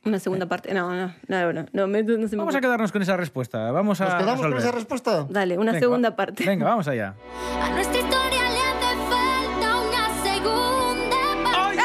Una 0.05 0.19
segunda 0.19 0.45
parte. 0.47 0.73
No, 0.73 0.89
no, 0.95 1.13
no, 1.27 1.53
no, 1.53 1.65
no, 1.71 1.87
me- 1.87 2.03
no 2.03 2.27
se 2.27 2.35
me 2.35 2.39
Vamos 2.39 2.55
a 2.55 2.61
quedarnos 2.61 2.91
con 2.91 3.01
esa 3.01 3.17
respuesta. 3.17 3.71
Vamos 3.71 3.99
a 4.01 4.05
¿Nos 4.05 4.13
quedamos 4.15 4.41
con 4.41 4.57
esa 4.57 4.71
respuesta? 4.71 5.25
Dale, 5.29 5.57
una 5.57 5.71
Venga, 5.71 5.79
segunda 5.79 6.09
va- 6.11 6.15
parte. 6.15 6.45
Venga, 6.45 6.65
vamos 6.65 6.87
allá. 6.87 7.15
A 7.61 7.69
nuestra 7.71 7.97
historia 7.99 8.41
le 8.49 8.59
hace 8.59 8.95
falta 9.09 9.77
una 9.79 10.23
segunda 10.23 11.17
parte. 11.51 11.81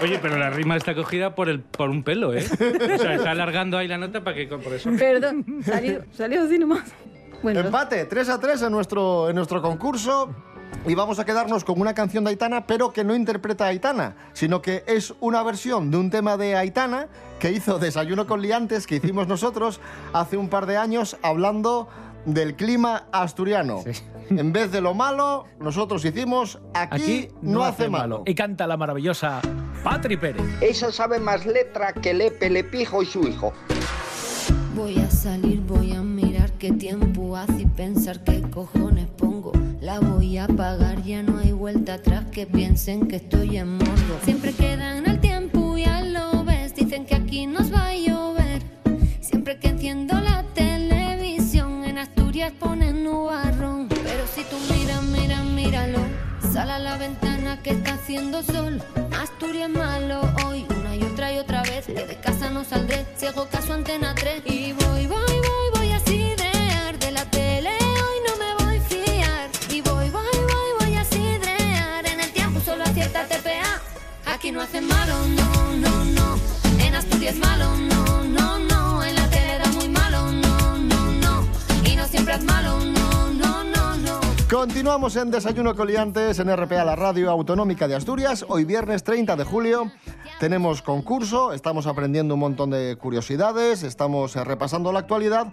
Oye, 0.02 0.18
pero 0.20 0.36
la 0.36 0.50
rima 0.50 0.76
está 0.76 0.94
cogida 0.94 1.34
por, 1.34 1.48
el, 1.48 1.60
por 1.60 1.88
un 1.90 2.02
pelo, 2.02 2.34
¿eh? 2.34 2.44
O 2.44 2.98
sea, 2.98 3.14
está 3.14 3.30
alargando 3.30 3.78
ahí 3.78 3.88
la 3.88 3.96
nota 3.98 4.22
para 4.22 4.36
que 4.36 4.46
por 4.46 4.72
eso. 4.72 4.90
Perdón, 4.98 5.44
salió, 5.64 6.02
salió 6.12 6.42
así 6.42 6.58
nomás. 6.58 6.82
Bueno, 7.42 7.60
Empate, 7.60 8.04
3 8.06 8.28
a 8.30 8.40
3 8.40 8.62
en 8.62 8.72
nuestro, 8.72 9.28
en 9.30 9.36
nuestro 9.36 9.62
concurso. 9.62 10.34
Y 10.86 10.94
vamos 10.94 11.18
a 11.18 11.24
quedarnos 11.24 11.64
con 11.64 11.80
una 11.80 11.94
canción 11.94 12.24
de 12.24 12.30
Aitana, 12.30 12.66
pero 12.66 12.92
que 12.92 13.02
no 13.02 13.14
interpreta 13.14 13.64
a 13.64 13.68
Aitana, 13.68 14.14
sino 14.34 14.62
que 14.62 14.84
es 14.86 15.14
una 15.20 15.42
versión 15.42 15.90
de 15.90 15.96
un 15.96 16.10
tema 16.10 16.36
de 16.36 16.54
Aitana 16.54 17.08
que 17.40 17.50
hizo 17.50 17.78
Desayuno 17.78 18.26
con 18.26 18.40
Liantes, 18.40 18.86
que 18.86 18.96
hicimos 18.96 19.26
nosotros 19.26 19.80
hace 20.12 20.36
un 20.36 20.48
par 20.48 20.66
de 20.66 20.76
años, 20.76 21.16
hablando 21.22 21.88
del 22.24 22.54
clima 22.54 23.06
asturiano. 23.12 23.82
En 24.30 24.52
vez 24.52 24.72
de 24.72 24.80
lo 24.80 24.94
malo, 24.94 25.46
nosotros 25.60 26.04
hicimos 26.04 26.58
aquí, 26.74 27.02
Aquí 27.02 27.28
no, 27.42 27.64
hace 27.64 27.88
malo. 27.88 28.22
Y 28.26 28.34
canta 28.34 28.66
la 28.66 28.76
maravillosa 28.76 29.40
Patri 29.84 30.16
Pérez. 30.16 30.42
Esa 30.60 30.90
sabe 30.90 31.20
más 31.20 31.46
letra 31.46 31.92
que 31.92 32.12
Lepe, 32.12 32.50
Lepijo 32.50 33.02
y 33.02 33.06
su 33.06 33.20
hijo. 33.26 33.52
Voy 34.74 34.98
a 34.98 35.10
salir, 35.10 35.60
voy 35.60 35.92
a 35.94 36.02
qué 36.58 36.72
tiempo 36.72 37.36
hace 37.36 37.62
y 37.62 37.66
pensar 37.66 38.24
qué 38.24 38.40
cojones 38.42 39.06
pongo. 39.16 39.52
La 39.80 40.00
voy 40.00 40.38
a 40.38 40.46
pagar, 40.46 41.02
ya 41.02 41.22
no 41.22 41.38
hay 41.38 41.52
vuelta 41.52 41.94
atrás 41.94 42.24
que 42.32 42.46
piensen 42.46 43.08
que 43.08 43.16
estoy 43.16 43.58
en 43.58 43.76
modo. 43.76 44.18
Siempre 44.24 44.52
quedan 44.52 45.08
al 45.08 45.15
Continuamos 84.66 85.14
en 85.14 85.30
Desayuno 85.30 85.76
Coliantes 85.76 86.40
en 86.40 86.54
RPA, 86.54 86.84
la 86.84 86.96
radio 86.96 87.30
autonómica 87.30 87.86
de 87.86 87.94
Asturias. 87.94 88.44
Hoy 88.48 88.64
viernes 88.64 89.04
30 89.04 89.36
de 89.36 89.44
julio 89.44 89.92
tenemos 90.40 90.82
concurso, 90.82 91.52
estamos 91.52 91.86
aprendiendo 91.86 92.34
un 92.34 92.40
montón 92.40 92.70
de 92.70 92.96
curiosidades, 92.96 93.84
estamos 93.84 94.34
eh, 94.34 94.42
repasando 94.42 94.90
la 94.92 94.98
actualidad 94.98 95.52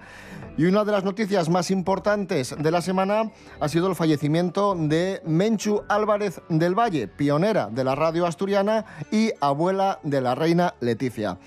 y 0.58 0.66
una 0.66 0.84
de 0.84 0.94
las 0.94 1.04
noticias 1.04 1.48
más 1.48 1.70
importantes 1.70 2.56
de 2.58 2.72
la 2.72 2.82
semana 2.82 3.32
ha 3.60 3.70
sido 3.70 3.88
el 3.88 3.96
fallecimiento 3.96 4.74
de 4.76 5.22
Menchu 5.26 5.84
Álvarez 5.90 6.42
del 6.50 6.74
Valle, 6.74 7.08
pionera 7.08 7.68
de 7.68 7.84
la 7.84 7.94
radio 7.94 8.26
asturiana 8.26 8.84
y 9.12 9.32
abuela 9.42 10.00
de 10.02 10.22
la 10.22 10.34
reina 10.34 10.74
Leticia. 10.80 11.38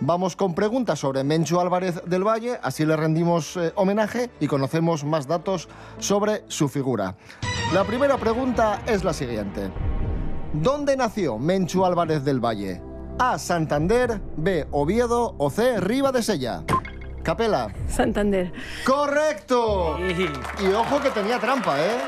Vamos 0.00 0.36
con 0.36 0.54
preguntas 0.54 0.98
sobre 0.98 1.24
Menchu 1.24 1.60
Álvarez 1.60 2.02
del 2.06 2.26
Valle, 2.26 2.58
así 2.62 2.86
le 2.86 2.96
rendimos 2.96 3.56
eh, 3.56 3.72
homenaje 3.76 4.30
y 4.40 4.46
conocemos 4.46 5.04
más 5.04 5.26
datos 5.26 5.68
sobre 5.98 6.44
su 6.48 6.68
figura. 6.68 7.16
La 7.72 7.84
primera 7.84 8.16
pregunta 8.16 8.82
es 8.86 9.04
la 9.04 9.12
siguiente. 9.12 9.70
¿Dónde 10.52 10.96
nació 10.96 11.38
Menchu 11.38 11.84
Álvarez 11.84 12.24
del 12.24 12.44
Valle? 12.44 12.82
A. 13.18 13.38
Santander, 13.38 14.20
B. 14.36 14.66
Oviedo 14.70 15.34
o 15.38 15.50
C. 15.50 15.78
Riva 15.80 16.10
de 16.10 16.22
Sella. 16.22 16.64
Capela. 17.22 17.72
Santander. 17.86 18.52
¡Correcto! 18.84 19.98
Y 20.00 20.72
ojo 20.72 21.00
que 21.00 21.10
tenía 21.10 21.38
trampa, 21.38 21.78
¿eh? 21.78 21.98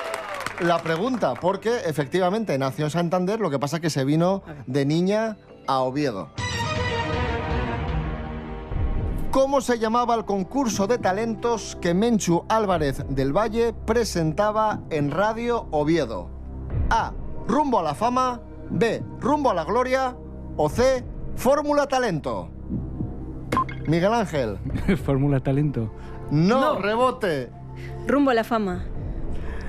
La 0.61 0.81
pregunta, 0.83 1.35
porque 1.35 1.71
efectivamente 1.85 2.57
nació 2.59 2.87
en 2.87 2.91
Santander, 2.91 3.41
lo 3.41 3.51
que 3.51 3.59
pasa 3.59 3.81
que 3.81 3.91
se 3.91 4.05
vino 4.05 4.43
de 4.67 4.87
niña 4.87 5.37
a 5.67 5.81
Oviedo. 5.81 6.31
¿Cómo 9.33 9.63
se 9.63 9.79
llamaba 9.79 10.15
el 10.15 10.27
concurso 10.27 10.87
de 10.87 10.99
talentos 10.99 11.79
que 11.81 11.95
Menchu 11.95 12.45
Álvarez 12.51 13.03
del 13.09 13.35
Valle 13.35 13.73
presentaba 13.73 14.81
en 14.91 15.11
Radio 15.11 15.69
Oviedo? 15.71 16.29
A. 16.91 17.15
Rumbo 17.49 17.79
a 17.79 17.83
la 17.83 17.95
fama. 17.95 18.43
B. 18.69 19.03
Rumbo 19.21 19.51
a 19.51 19.55
la 19.55 19.65
gloria. 19.65 20.15
O 20.59 20.69
C. 20.69 21.03
Fórmula 21.35 21.87
talento. 21.87 22.51
Miguel 23.87 24.13
Ángel. 24.13 24.59
Fórmula 25.03 25.41
talento. 25.41 25.91
No, 26.31 26.79
rebote. 26.79 27.51
Rumbo 28.07 28.33
a 28.33 28.35
la 28.35 28.45
fama. 28.45 28.85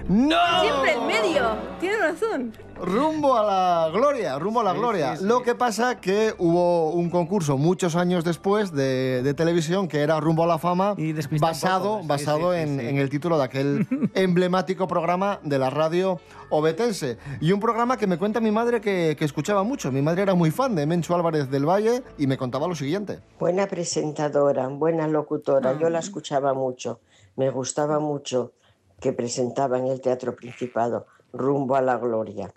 ¡No! 0.09 0.35
Siempre 0.61 0.93
el 0.93 1.01
medio. 1.01 1.43
Tiene 1.79 1.97
razón. 1.97 2.53
Rumbo 2.81 3.37
a 3.37 3.43
la 3.43 3.89
gloria, 3.93 4.37
rumbo 4.39 4.59
a 4.59 4.63
la 4.63 4.73
Sí, 4.73 4.77
gloria. 4.79 5.11
sí, 5.15 5.21
sí. 5.21 5.25
Lo 5.27 5.41
que 5.43 5.55
pasa 5.55 6.01
que 6.01 6.33
hubo 6.37 6.89
un 6.91 7.09
concurso 7.09 7.57
muchos 7.57 7.95
años 7.95 8.23
después 8.25 8.73
de, 8.73 9.21
de 9.23 9.33
televisión 9.33 9.87
que 9.87 10.01
era 10.01 10.19
Rumbo 10.19 10.43
a 10.43 10.47
la 10.47 10.57
fama, 10.57 10.93
un 10.97 11.15
basado, 11.39 11.83
poco. 11.93 12.01
Sí, 12.01 12.07
basado 12.07 12.51
sí, 12.53 12.57
sí, 12.57 12.63
en, 12.63 12.79
sí. 12.79 12.87
en 12.87 12.97
el 12.97 13.09
título 13.09 13.37
de 13.37 13.43
aquel 13.45 13.87
emblemático 14.15 14.87
programa 14.87 15.39
de 15.43 15.59
la 15.59 15.69
radio 15.69 16.19
obetense. 16.49 17.17
Y 17.39 17.51
un 17.51 17.59
programa 17.59 17.95
que 17.97 18.07
me 18.07 18.17
cuenta 18.17 18.41
mi 18.41 18.51
madre 18.51 18.81
que, 18.81 19.15
que 19.17 19.23
escuchaba 19.25 19.63
mucho. 19.63 19.91
Mi 19.91 20.01
madre 20.01 20.23
era 20.23 20.33
muy 20.33 20.51
fan 20.51 20.75
de 20.75 20.85
Menchu 20.85 21.13
Álvarez 21.15 21.49
del 21.49 21.65
Valle 21.67 22.03
y 22.17 22.27
me 22.27 22.37
contaba 22.37 22.67
lo 22.67 22.75
siguiente. 22.75 23.19
Buena 23.39 23.67
presentadora, 23.67 24.67
buena 24.67 25.07
locutora. 25.07 25.77
Yo 25.79 25.89
la 25.89 25.99
escuchaba 25.99 26.53
mucho. 26.53 26.99
Me 27.35 27.49
gustaba 27.49 27.99
mucho 27.99 28.51
que 29.03 29.11
presentaba 29.11 29.77
en 29.77 29.87
el 29.87 29.99
Teatro 29.99 30.33
Principado 30.33 31.05
Rumbo 31.33 31.75
a 31.75 31.81
la 31.81 31.97
Gloria. 31.97 32.49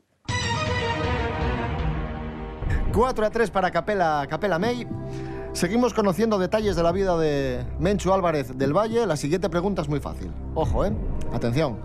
4 2.95 3.27
a 3.27 3.31
3 3.31 3.51
para 3.51 3.73
Capela, 3.73 4.25
Capela 4.31 4.57
May. 4.57 4.87
Seguimos 5.53 5.93
conociendo 5.93 6.39
detalles 6.39 6.77
de 6.77 6.85
la 6.85 6.93
vida 6.93 7.19
de 7.19 7.67
Menchu 7.81 8.13
Álvarez 8.13 8.57
del 8.57 8.73
Valle. 8.73 9.07
La 9.07 9.17
siguiente 9.17 9.51
pregunta 9.51 9.83
es 9.83 9.89
muy 9.89 9.99
fácil. 9.99 10.31
Ojo, 10.55 10.85
¿eh? 10.85 10.93
Atención. 11.33 11.81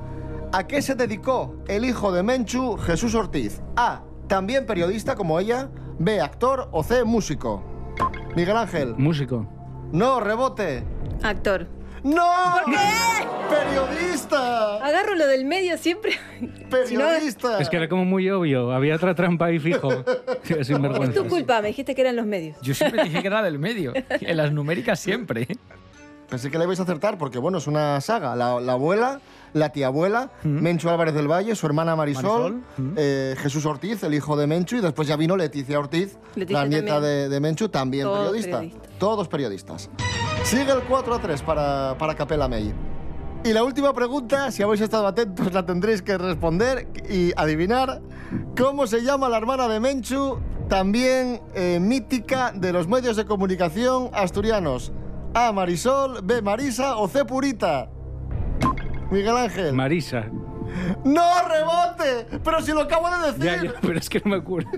¿A 0.54 0.67
qué 0.67 0.84
se 0.84 0.93
dedicó 0.93 1.56
el 1.67 1.84
hijo 1.84 2.12
de 2.12 2.21
Menchu, 2.21 2.78
Jesús 2.78 3.15
Ortiz? 3.15 3.63
A. 3.76 4.04
También 4.28 4.67
periodista 4.67 5.15
como 5.15 5.39
ella. 5.39 5.71
B. 5.97 6.21
Actor. 6.21 6.69
O 6.71 6.84
C. 6.84 7.04
Músico. 7.04 7.63
Miguel 8.36 8.58
Ángel. 8.58 8.93
Músico. 8.95 9.47
No, 9.91 10.19
rebote. 10.19 10.84
Actor. 11.24 11.81
¡No! 12.04 12.56
¿Por 12.66 12.74
qué? 12.74 12.78
¡Periodista! 13.50 14.76
Agarro 14.86 15.16
lo 15.16 15.28
del 15.28 15.46
medio 15.46 15.78
siempre. 15.78 16.14
Si 16.86 16.96
no, 16.98 17.06
¡Periodista! 17.06 17.60
Es 17.60 17.70
que 17.70 17.78
era 17.78 17.88
como 17.90 18.06
muy 18.06 18.30
obvio. 18.30 18.72
Había 18.72 18.96
otra 18.96 19.14
trampa 19.14 19.46
ahí 19.46 19.60
fijo. 19.60 19.90
Qué 20.44 20.60
es 20.62 20.68
sinvergüenza. 20.68 21.22
tu 21.22 21.28
culpa, 21.28 21.62
me 21.62 21.68
dijiste 21.70 21.94
que 21.96 22.02
eran 22.02 22.16
los 22.16 22.26
medios. 22.26 22.58
Yo 22.62 22.74
siempre 22.74 23.04
dije 23.04 23.22
que 23.22 23.28
era 23.28 23.44
del 23.44 23.60
medio. 23.60 23.94
En 24.10 24.38
las 24.38 24.52
numéricas 24.52 25.00
siempre. 25.00 25.48
Pensé 26.30 26.50
que 26.50 26.58
le 26.58 26.64
ibais 26.64 26.80
a 26.80 26.84
acertar 26.84 27.18
porque, 27.18 27.40
bueno, 27.40 27.58
es 27.58 27.68
una 27.68 28.00
saga. 28.00 28.36
La, 28.38 28.62
la 28.62 28.72
abuela, 28.74 29.20
la 29.52 29.74
tía 29.74 29.88
abuela, 29.88 30.32
Menchu 30.44 30.88
Álvarez 30.90 31.14
del 31.14 31.28
Valle, 31.30 31.56
su 31.56 31.66
hermana 31.66 31.98
Marisol, 31.98 32.64
Marisol, 32.78 32.94
eh, 32.96 33.36
Jesús 33.38 33.66
Ortiz, 33.66 34.02
el 34.04 34.14
hijo 34.14 34.38
de 34.38 34.48
Menchu, 34.48 34.78
y 34.78 34.82
después 34.82 35.10
ya 35.10 35.18
vino 35.18 35.36
Leticia 35.36 35.78
Ortiz, 35.78 36.18
Leticia 36.36 36.62
la 36.62 36.68
nieta 36.70 36.94
también. 36.94 37.02
de, 37.04 37.30
de 37.30 37.40
Menchu, 37.42 37.68
también 37.68 38.06
Todos 38.06 38.20
periodista. 38.30 38.58
periodistas. 38.60 38.98
Todos 38.98 39.28
periodistas. 39.28 39.90
Sigue 40.43 40.71
el 40.71 40.82
4 40.82 41.13
a 41.13 41.19
3 41.21 41.41
para, 41.43 41.95
para 41.97 42.15
Capela 42.15 42.47
May. 42.47 42.73
Y 43.43 43.54
la 43.54 43.63
última 43.63 43.93
pregunta, 43.93 44.51
si 44.51 44.62
habéis 44.62 44.82
estado 44.82 45.08
atentos, 45.08 45.51
la 45.54 45.65
tendréis 45.65 46.01
que 46.01 46.17
responder 46.17 46.88
y 47.10 47.32
adivinar. 47.38 48.01
¿Cómo 48.58 48.86
se 48.86 49.01
llama 49.01 49.30
la 49.30 49.38
hermana 49.38 49.67
de 49.67 49.80
Menchu, 49.80 50.39
también 50.69 51.41
eh, 51.56 51.80
mítica 51.82 52.51
de 52.54 52.71
los 52.73 52.88
medios 52.88 53.15
de 53.15 53.25
comunicación 53.25 54.10
asturianos? 54.13 54.91
A. 55.34 55.51
Marisol, 55.51 56.19
B. 56.23 56.41
Marisa 56.41 56.97
o 56.97 57.08
C. 57.08 57.23
Purita. 57.25 57.89
Miguel 59.10 59.38
Ángel. 59.38 59.73
Marisa. 59.73 60.25
¡No, 61.04 61.23
rebote! 61.47 62.39
Pero 62.43 62.62
si 62.62 62.71
lo 62.73 62.82
acabo 62.82 63.10
de 63.10 63.32
decir. 63.32 63.43
Ya, 63.43 63.63
ya, 63.63 63.73
pero 63.82 63.97
es 63.97 64.10
que 64.10 64.21
no 64.23 64.32
me 64.32 64.38
acuerdo. 64.38 64.69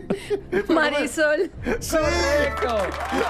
Marisol. 0.69 1.51
¡Sí! 1.79 1.97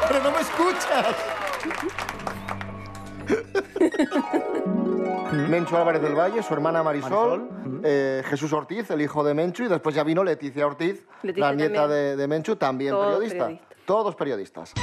¡Pero 0.08 0.24
no 0.24 0.32
me 0.32 0.40
escuchas! 0.42 1.16
Menchu 5.50 5.76
Álvarez 5.76 6.02
del 6.02 6.16
Valle, 6.16 6.42
su 6.44 6.54
hermana 6.54 6.84
Marisol, 6.84 7.50
eh, 7.84 8.22
Jesús 8.26 8.54
Ortiz, 8.54 8.90
el 8.92 9.02
hijo 9.02 9.24
de 9.24 9.34
Menchu, 9.34 9.64
y 9.64 9.68
después 9.68 9.96
ya 9.96 10.04
vino 10.04 10.24
Leticia 10.24 10.68
Ortiz, 10.68 11.08
Leticia 11.24 11.50
la 11.50 11.56
nieta 11.56 11.88
de, 11.88 12.16
de 12.16 12.28
Menchu, 12.28 12.56
también 12.56 12.96
periodista. 12.96 13.50
Todos 13.86 14.16
periodistas. 14.16 14.74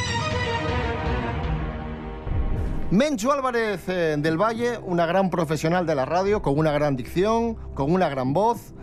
Menchu 2.91 3.31
Álvarez 3.31 3.89
eh, 3.89 4.17
del 4.19 4.37
Valle, 4.37 4.79
una 4.83 5.07
gran 5.07 5.31
profesional 5.31 5.87
de 5.87 5.95
la 5.95 6.05
radio, 6.05 6.43
con 6.43 6.59
una 6.59 6.73
gran 6.73 6.97
dicción, 6.97 7.55
con 7.75 7.93
una 7.93 8.09
gran 8.09 8.33
voz, 8.33 8.75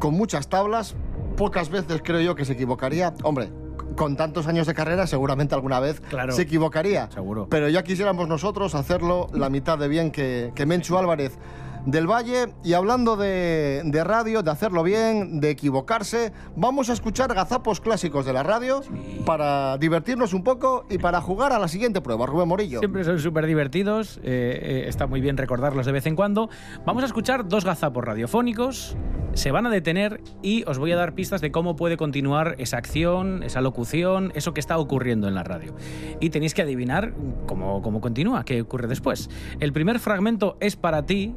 con 0.00 0.14
muchas 0.14 0.48
tablas. 0.48 0.96
Pocas 1.36 1.70
veces 1.70 2.00
creo 2.02 2.20
yo 2.20 2.34
que 2.34 2.44
se 2.44 2.54
equivocaría. 2.54 3.14
Hombre, 3.22 3.50
con 3.94 4.16
tantos 4.16 4.46
años 4.46 4.66
de 4.66 4.74
carrera 4.74 5.06
seguramente 5.06 5.54
alguna 5.54 5.80
vez 5.80 6.00
Claro. 6.08 6.32
se 6.32 6.42
equivocaría. 6.42 7.10
Seguro. 7.10 7.46
Pero 7.50 7.68
ya 7.68 7.82
quisiéramos 7.82 8.28
nosotros 8.28 8.74
hacerlo 8.74 9.28
la 9.32 9.48
mitad 9.50 9.78
de 9.78 9.88
bien 9.88 10.10
que, 10.10 10.52
que 10.54 10.66
Menchu 10.66 10.96
Álvarez 10.98 11.38
del 11.86 12.06
Valle. 12.06 12.54
Y 12.62 12.72
hablando 12.72 13.16
de, 13.16 13.82
de 13.84 14.04
radio, 14.04 14.42
de 14.42 14.50
hacerlo 14.50 14.82
bien, 14.82 15.40
de 15.40 15.50
equivocarse, 15.50 16.32
vamos 16.56 16.90
a 16.90 16.92
escuchar 16.92 17.32
gazapos 17.34 17.80
clásicos 17.80 18.26
de 18.26 18.32
la 18.32 18.42
radio 18.42 18.82
para 19.24 19.78
divertirnos 19.78 20.34
un 20.34 20.44
poco 20.44 20.86
y 20.90 20.98
para 20.98 21.20
jugar 21.20 21.52
a 21.52 21.58
la 21.58 21.68
siguiente 21.68 22.00
prueba. 22.00 22.26
Rubén 22.26 22.48
Morillo. 22.48 22.78
Siempre 22.78 23.04
son 23.04 23.18
súper 23.18 23.46
divertidos, 23.46 24.18
eh, 24.18 24.22
eh, 24.62 24.84
está 24.88 25.06
muy 25.06 25.20
bien 25.20 25.36
recordarlos 25.36 25.86
de 25.86 25.92
vez 25.92 26.06
en 26.06 26.16
cuando. 26.16 26.48
Vamos 26.84 27.02
a 27.02 27.06
escuchar 27.06 27.48
dos 27.48 27.64
gazapos 27.64 28.04
radiofónicos, 28.04 28.96
se 29.34 29.50
van 29.50 29.66
a 29.66 29.70
detener 29.70 30.20
y 30.42 30.64
os 30.66 30.78
voy 30.78 30.92
a 30.92 30.96
dar 30.96 31.14
pistas 31.14 31.40
de 31.40 31.50
cómo 31.50 31.76
puede 31.76 31.96
continuar 31.96 32.54
esa 32.58 32.76
acción, 32.76 33.42
esa 33.42 33.60
locución, 33.60 34.32
eso 34.34 34.54
que 34.54 34.60
está 34.60 34.78
ocurriendo 34.78 35.28
en 35.28 35.34
la 35.34 35.42
radio. 35.42 35.74
Y 36.20 36.30
tenéis 36.30 36.54
que 36.54 36.62
adivinar 36.62 37.14
cómo, 37.46 37.82
cómo 37.82 38.00
continúa, 38.00 38.44
qué 38.44 38.62
ocurre 38.62 38.88
después. 38.88 39.28
El 39.60 39.72
primer 39.72 39.98
fragmento 39.98 40.56
es 40.60 40.76
para 40.76 41.04
ti. 41.06 41.34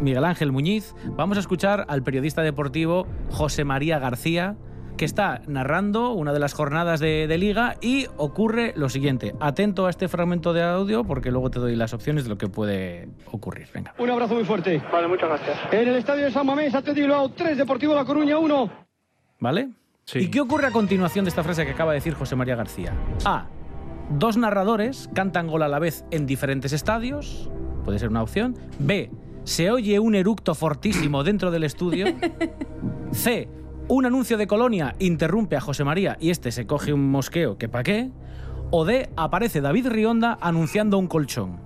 Miguel 0.00 0.24
Ángel 0.24 0.52
Muñiz, 0.52 0.94
vamos 1.16 1.36
a 1.36 1.40
escuchar 1.40 1.84
al 1.88 2.02
periodista 2.02 2.42
deportivo 2.42 3.06
José 3.30 3.64
María 3.64 3.98
García, 3.98 4.56
que 4.96 5.04
está 5.04 5.42
narrando 5.46 6.12
una 6.12 6.32
de 6.32 6.40
las 6.40 6.54
jornadas 6.54 7.00
de, 7.00 7.26
de 7.26 7.38
liga 7.38 7.76
y 7.80 8.06
ocurre 8.16 8.72
lo 8.76 8.88
siguiente. 8.88 9.34
Atento 9.40 9.86
a 9.86 9.90
este 9.90 10.08
fragmento 10.08 10.52
de 10.52 10.62
audio 10.62 11.04
porque 11.04 11.30
luego 11.30 11.50
te 11.50 11.60
doy 11.60 11.76
las 11.76 11.94
opciones 11.94 12.24
de 12.24 12.30
lo 12.30 12.38
que 12.38 12.48
puede 12.48 13.08
ocurrir. 13.30 13.68
Venga. 13.72 13.94
Un 13.98 14.10
abrazo 14.10 14.34
muy 14.34 14.44
fuerte. 14.44 14.82
Vale, 14.92 15.08
muchas 15.08 15.28
gracias. 15.28 15.58
En 15.72 15.88
el 15.88 15.96
estadio 15.96 16.24
de 16.24 16.32
San 16.32 16.46
Mamés, 16.46 16.74
Atlético 16.74 17.06
Bilbao 17.06 17.28
3, 17.30 17.58
Deportivo 17.58 17.94
La 17.94 18.04
Coruña 18.04 18.38
1. 18.38 18.70
¿Vale? 19.40 19.68
¿Y 20.14 20.28
qué 20.28 20.40
ocurre 20.40 20.66
a 20.66 20.70
continuación 20.70 21.24
de 21.24 21.28
esta 21.28 21.44
frase 21.44 21.64
que 21.66 21.72
acaba 21.72 21.92
de 21.92 21.98
decir 21.98 22.14
José 22.14 22.34
María 22.34 22.56
García? 22.56 22.92
A. 23.24 23.46
Dos 24.10 24.36
narradores 24.36 25.10
cantan 25.14 25.48
gol 25.48 25.62
a 25.62 25.68
la 25.68 25.78
vez 25.78 26.04
en 26.10 26.24
diferentes 26.24 26.72
estadios, 26.72 27.50
puede 27.84 27.98
ser 27.98 28.08
una 28.08 28.22
opción. 28.22 28.56
B, 28.78 29.10
se 29.48 29.70
oye 29.70 29.98
un 29.98 30.14
eructo 30.14 30.54
fortísimo 30.54 31.24
dentro 31.24 31.50
del 31.50 31.64
estudio. 31.64 32.04
C, 33.12 33.48
un 33.88 34.04
anuncio 34.04 34.36
de 34.36 34.46
Colonia 34.46 34.94
interrumpe 34.98 35.56
a 35.56 35.60
José 35.62 35.84
María 35.84 36.18
y 36.20 36.28
este 36.28 36.52
se 36.52 36.66
coge 36.66 36.92
un 36.92 37.10
mosqueo 37.10 37.56
que 37.56 37.66
pa' 37.66 37.82
qué. 37.82 38.10
O 38.70 38.84
D, 38.84 39.08
aparece 39.16 39.62
David 39.62 39.86
Rionda 39.88 40.36
anunciando 40.42 40.98
un 40.98 41.06
colchón. 41.06 41.60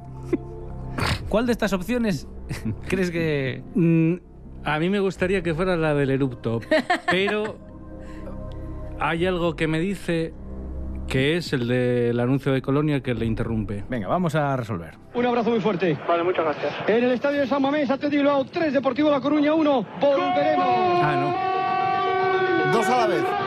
¿Cuál 1.28 1.46
de 1.46 1.52
estas 1.52 1.72
opciones 1.72 2.28
crees 2.88 3.10
que...? 3.10 3.64
Mm, 3.74 4.14
a 4.64 4.78
mí 4.78 4.88
me 4.88 5.00
gustaría 5.00 5.42
que 5.42 5.52
fuera 5.52 5.76
la 5.76 5.92
del 5.92 6.10
erupto, 6.10 6.60
pero 7.10 7.56
hay 9.00 9.26
algo 9.26 9.56
que 9.56 9.66
me 9.66 9.80
dice 9.80 10.32
que 11.12 11.36
es 11.36 11.52
el 11.52 11.68
del 11.68 12.18
anuncio 12.18 12.52
de 12.54 12.62
Colonia 12.62 13.02
que 13.02 13.12
le 13.12 13.26
interrumpe. 13.26 13.84
Venga, 13.86 14.08
vamos 14.08 14.34
a 14.34 14.56
resolver. 14.56 14.94
Un 15.12 15.26
abrazo 15.26 15.50
muy 15.50 15.60
fuerte. 15.60 15.98
Vale, 16.08 16.22
muchas 16.22 16.42
gracias. 16.42 16.72
En 16.88 17.04
el 17.04 17.12
estadio 17.12 17.40
de 17.40 17.46
San 17.46 17.60
Mamés, 17.60 17.90
Atleti 17.90 18.16
Bilbao 18.16 18.46
3, 18.46 18.72
Deportivo 18.72 19.10
La 19.10 19.20
Coruña 19.20 19.52
1. 19.52 19.86
Volveremos. 20.00 20.66
Ah, 21.02 22.70
Dos 22.72 22.88
a 22.88 22.96
la 23.00 23.06
vez. 23.08 23.41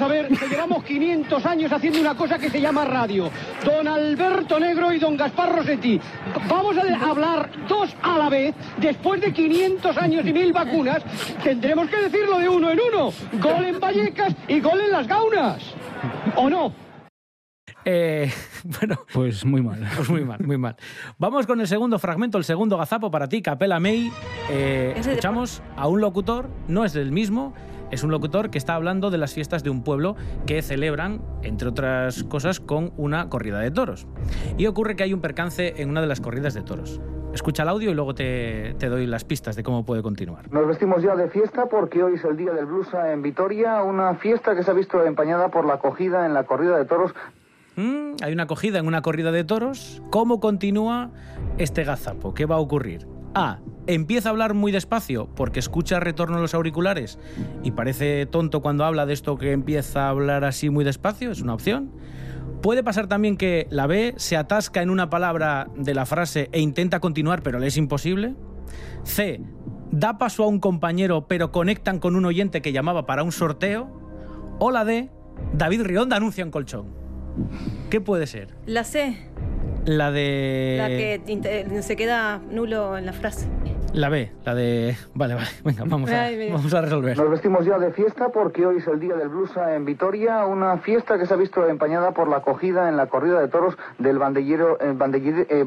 Vamos 0.00 0.16
a 0.16 0.22
ver 0.22 0.38
que 0.38 0.48
llevamos 0.48 0.82
500 0.84 1.46
años 1.46 1.72
haciendo 1.72 2.00
una 2.00 2.14
cosa 2.16 2.38
que 2.38 2.48
se 2.48 2.60
llama 2.60 2.84
radio. 2.86 3.30
Don 3.64 3.86
Alberto 3.86 4.58
Negro 4.58 4.92
y 4.92 4.98
don 4.98 5.16
Gaspar 5.16 5.54
Rossetti. 5.54 6.00
Vamos 6.48 6.76
a 6.78 7.10
hablar 7.10 7.50
dos 7.68 7.94
a 8.02 8.16
la 8.16 8.30
vez. 8.30 8.54
Después 8.78 9.20
de 9.20 9.32
500 9.32 9.96
años 9.98 10.24
y 10.26 10.32
mil 10.32 10.52
vacunas, 10.52 11.02
tendremos 11.42 11.88
que 11.90 11.96
decirlo 11.98 12.38
de 12.38 12.48
uno 12.48 12.70
en 12.70 12.80
uno. 12.80 13.12
Gol 13.42 13.64
en 13.66 13.78
Vallecas 13.78 14.34
y 14.48 14.60
gol 14.60 14.80
en 14.80 14.90
las 14.90 15.06
Gaunas. 15.06 15.62
¿O 16.36 16.48
no? 16.48 16.72
Eh, 17.84 18.30
bueno, 18.64 19.00
Pues 19.12 19.44
muy 19.44 19.62
mal. 19.62 19.86
pues 19.96 20.08
muy 20.08 20.24
mal, 20.24 20.40
muy 20.44 20.56
mal. 20.56 20.76
Vamos 21.18 21.46
con 21.46 21.60
el 21.60 21.66
segundo 21.66 21.98
fragmento, 21.98 22.38
el 22.38 22.44
segundo 22.44 22.78
gazapo 22.78 23.10
para 23.10 23.28
ti, 23.28 23.42
Capela 23.42 23.80
May. 23.80 24.10
Eh, 24.50 24.94
escuchamos 24.96 25.62
a 25.76 25.88
un 25.88 26.00
locutor, 26.00 26.48
no 26.68 26.84
es 26.84 26.96
el 26.96 27.12
mismo, 27.12 27.54
es 27.90 28.04
un 28.04 28.10
locutor 28.10 28.50
que 28.50 28.58
está 28.58 28.74
hablando 28.74 29.10
de 29.10 29.18
las 29.18 29.34
fiestas 29.34 29.64
de 29.64 29.70
un 29.70 29.82
pueblo 29.82 30.16
que 30.46 30.62
celebran, 30.62 31.20
entre 31.42 31.68
otras 31.68 32.24
cosas, 32.24 32.60
con 32.60 32.92
una 32.96 33.28
corrida 33.28 33.60
de 33.60 33.70
toros. 33.70 34.06
Y 34.58 34.66
ocurre 34.66 34.96
que 34.96 35.02
hay 35.02 35.12
un 35.12 35.20
percance 35.20 35.82
en 35.82 35.90
una 35.90 36.00
de 36.00 36.06
las 36.06 36.20
corridas 36.20 36.54
de 36.54 36.62
toros. 36.62 37.00
Escucha 37.32 37.62
el 37.62 37.68
audio 37.68 37.90
y 37.90 37.94
luego 37.94 38.14
te, 38.14 38.74
te 38.78 38.88
doy 38.88 39.06
las 39.06 39.24
pistas 39.24 39.54
de 39.54 39.62
cómo 39.62 39.84
puede 39.84 40.02
continuar. 40.02 40.50
Nos 40.52 40.66
vestimos 40.66 41.02
ya 41.02 41.14
de 41.14 41.28
fiesta 41.28 41.66
porque 41.66 42.02
hoy 42.02 42.14
es 42.14 42.24
el 42.24 42.36
día 42.36 42.52
del 42.52 42.66
blusa 42.66 43.12
en 43.12 43.22
Vitoria, 43.22 43.82
una 43.82 44.14
fiesta 44.14 44.56
que 44.56 44.64
se 44.64 44.70
ha 44.70 44.74
visto 44.74 45.04
empañada 45.04 45.48
por 45.48 45.64
la 45.64 45.74
acogida 45.74 46.26
en 46.26 46.34
la 46.34 46.44
corrida 46.44 46.76
de 46.76 46.84
toros. 46.86 47.12
Mm, 47.76 48.16
hay 48.22 48.32
una 48.32 48.44
acogida 48.44 48.78
en 48.78 48.86
una 48.86 49.02
corrida 49.02 49.30
de 49.30 49.44
toros. 49.44 50.02
¿Cómo 50.10 50.40
continúa 50.40 51.10
este 51.56 51.84
gazapo? 51.84 52.34
¿Qué 52.34 52.46
va 52.46 52.56
a 52.56 52.58
ocurrir? 52.58 53.06
A. 53.34 53.60
Empieza 53.86 54.28
a 54.28 54.32
hablar 54.32 54.54
muy 54.54 54.72
despacio 54.72 55.28
porque 55.34 55.58
escucha 55.58 56.00
retorno 56.00 56.36
a 56.36 56.40
los 56.40 56.54
auriculares 56.54 57.18
y 57.62 57.72
parece 57.72 58.26
tonto 58.26 58.60
cuando 58.60 58.84
habla 58.84 59.06
de 59.06 59.12
esto 59.12 59.36
que 59.36 59.52
empieza 59.52 60.06
a 60.06 60.10
hablar 60.10 60.44
así 60.44 60.70
muy 60.70 60.84
despacio. 60.84 61.30
Es 61.30 61.40
una 61.40 61.54
opción. 61.54 61.90
Puede 62.62 62.84
pasar 62.84 63.06
también 63.06 63.36
que 63.36 63.66
la 63.70 63.86
B 63.86 64.14
se 64.16 64.36
atasca 64.36 64.82
en 64.82 64.90
una 64.90 65.08
palabra 65.08 65.68
de 65.76 65.94
la 65.94 66.06
frase 66.06 66.48
e 66.52 66.60
intenta 66.60 67.00
continuar 67.00 67.42
pero 67.42 67.58
le 67.58 67.68
es 67.68 67.76
imposible. 67.76 68.34
C. 69.02 69.40
Da 69.90 70.18
paso 70.18 70.44
a 70.44 70.46
un 70.46 70.60
compañero 70.60 71.26
pero 71.26 71.50
conectan 71.50 71.98
con 71.98 72.16
un 72.16 72.26
oyente 72.26 72.62
que 72.62 72.72
llamaba 72.72 73.06
para 73.06 73.22
un 73.22 73.32
sorteo. 73.32 73.90
O 74.58 74.70
la 74.70 74.84
D. 74.84 75.10
David 75.54 75.82
Rionda 75.82 76.16
anuncia 76.16 76.44
un 76.44 76.50
colchón. 76.50 77.00
¿Qué 77.88 78.00
puede 78.00 78.26
ser? 78.26 78.54
La 78.66 78.84
C, 78.84 79.29
La 79.84 80.10
de. 80.10 80.76
la 80.78 80.88
que 80.88 81.20
inte- 81.26 81.82
se 81.82 81.96
queda 81.96 82.38
nulo 82.50 82.96
en 82.98 83.06
la 83.06 83.12
frase. 83.12 83.46
La 83.92 84.08
B, 84.08 84.30
la 84.44 84.54
de. 84.54 84.96
Vale, 85.14 85.34
vale, 85.34 85.48
venga, 85.64 85.82
vamos 85.84 86.10
a, 86.10 86.24
Ay, 86.24 86.50
vamos 86.50 86.72
a 86.72 86.80
resolver. 86.80 87.16
Nos 87.16 87.30
vestimos 87.30 87.64
ya 87.66 87.76
de 87.78 87.92
fiesta 87.92 88.28
porque 88.28 88.64
hoy 88.64 88.76
es 88.78 88.86
el 88.86 89.00
día 89.00 89.14
del 89.16 89.28
blusa 89.28 89.74
en 89.74 89.84
Vitoria, 89.84 90.46
una 90.46 90.78
fiesta 90.78 91.18
que 91.18 91.26
se 91.26 91.34
ha 91.34 91.36
visto 91.36 91.66
empañada 91.68 92.12
por 92.12 92.28
la 92.28 92.36
acogida 92.36 92.88
en 92.88 92.96
la 92.96 93.06
corrida 93.06 93.40
de 93.40 93.48
toros 93.48 93.76
del 93.98 94.18
bandellero, 94.18 94.78
eh, 94.80 94.94
eh, 95.00 95.46
eh, 95.48 95.64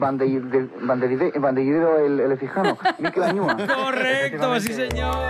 el, 2.06 2.20
el 2.20 2.32
Ecijano, 2.32 2.78
Miquel 3.00 3.24
Añúa. 3.24 3.58
Correcto, 3.58 4.60
sí 4.62 4.74
señor. 4.74 5.30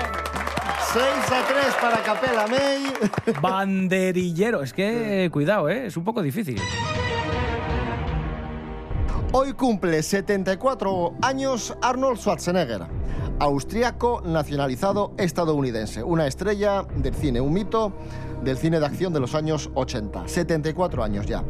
6 0.94 1.04
a 1.32 1.42
3 1.48 1.76
para 1.82 1.98
Capela 2.04 2.46
May. 2.48 2.94
Banderillero. 3.42 4.62
Es 4.62 4.74
que, 4.74 5.30
cuidado, 5.32 5.68
¿eh? 5.68 5.88
es 5.88 5.98
un 5.98 6.04
poco 6.04 6.22
difícil. 6.22 6.62
Hoy 9.36 9.54
cumple 9.54 10.04
74 10.04 11.16
años 11.24 11.76
Arnold 11.82 12.20
Schwarzenegger, 12.20 12.86
austriaco 13.40 14.22
nacionalizado 14.24 15.16
estadounidense, 15.18 16.04
una 16.04 16.28
estrella 16.28 16.84
del 16.98 17.16
cine, 17.16 17.42
un 17.42 17.52
mito 17.52 17.94
del 18.44 18.60
cine 18.60 18.80
de 18.80 18.86
acción 18.86 19.12
de 19.12 19.20
los 19.20 19.34
años 19.34 19.72
80. 19.74 20.28
74 20.28 21.04
años 21.04 21.26
ya. 21.26 21.44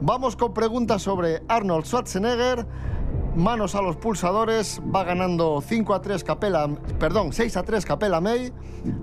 Vamos 0.00 0.36
con 0.36 0.54
preguntas 0.54 1.02
sobre 1.02 1.42
Arnold 1.48 1.84
Schwarzenegger. 1.84 2.66
Manos 3.36 3.74
a 3.74 3.82
los 3.82 3.96
pulsadores, 3.96 4.80
va 4.80 5.04
ganando 5.04 5.60
5 5.60 5.94
a 5.94 6.00
3 6.00 6.24
Capela, 6.24 6.66
perdón, 6.98 7.34
6 7.34 7.58
a 7.58 7.62
3 7.62 7.84
Capela 7.84 8.22
May, 8.22 8.54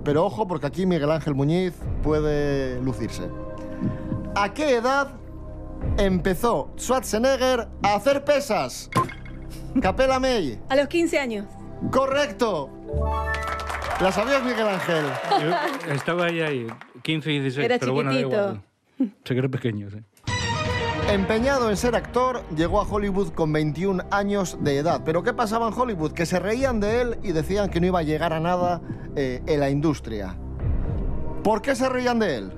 pero 0.03 0.25
ojo 0.25 0.47
porque 0.47 0.65
aquí 0.65 0.87
Miguel 0.87 1.11
Ángel 1.11 1.35
Muñiz 1.35 1.75
puede 2.01 2.81
lucirse. 2.81 3.29
¿A 4.33 4.51
qué 4.51 4.77
edad 4.77 5.09
empezó 5.97 6.71
Schwarzenegger 6.77 7.67
a 7.83 7.95
hacer 7.95 8.23
pesas? 8.23 8.89
Capela 9.81 10.19
May. 10.19 10.59
A 10.69 10.75
los 10.75 10.87
15 10.87 11.19
años. 11.19 11.45
Correcto. 11.91 12.69
¿La 14.01 14.11
sabías, 14.11 14.43
Miguel 14.43 14.67
Ángel? 14.67 15.05
Yo 15.87 15.93
estaba 15.93 16.25
ahí, 16.25 16.41
ahí, 16.41 16.67
15 17.01 17.31
y 17.31 17.39
16, 17.39 17.65
Era 17.65 17.79
pero 17.79 17.93
bueno, 17.93 18.11
da 18.11 18.17
chiquitito. 18.17 18.41
igual. 18.41 18.63
Se 19.23 19.49
pequeño, 19.49 19.89
sí. 19.89 19.97
Empeñado 21.09 21.69
en 21.69 21.77
ser 21.77 21.95
actor, 21.95 22.43
llegó 22.55 22.81
a 22.81 22.83
Hollywood 22.83 23.29
con 23.29 23.53
21 23.53 24.03
años 24.11 24.57
de 24.61 24.79
edad. 24.79 25.01
¿Pero 25.05 25.21
qué 25.23 25.33
pasaba 25.33 25.67
en 25.67 25.73
Hollywood? 25.73 26.13
Que 26.13 26.25
se 26.25 26.39
reían 26.39 26.79
de 26.79 27.01
él 27.01 27.19
y 27.23 27.31
decían 27.31 27.69
que 27.69 27.79
no 27.79 27.87
iba 27.87 27.99
a 27.99 28.03
llegar 28.03 28.33
a 28.33 28.39
nada 28.39 28.81
eh, 29.15 29.41
en 29.45 29.59
la 29.59 29.69
industria. 29.69 30.35
¿Por 31.43 31.61
qué 31.61 31.75
se 31.75 31.87
reían 31.87 32.17
de 32.19 32.37
él? 32.37 32.51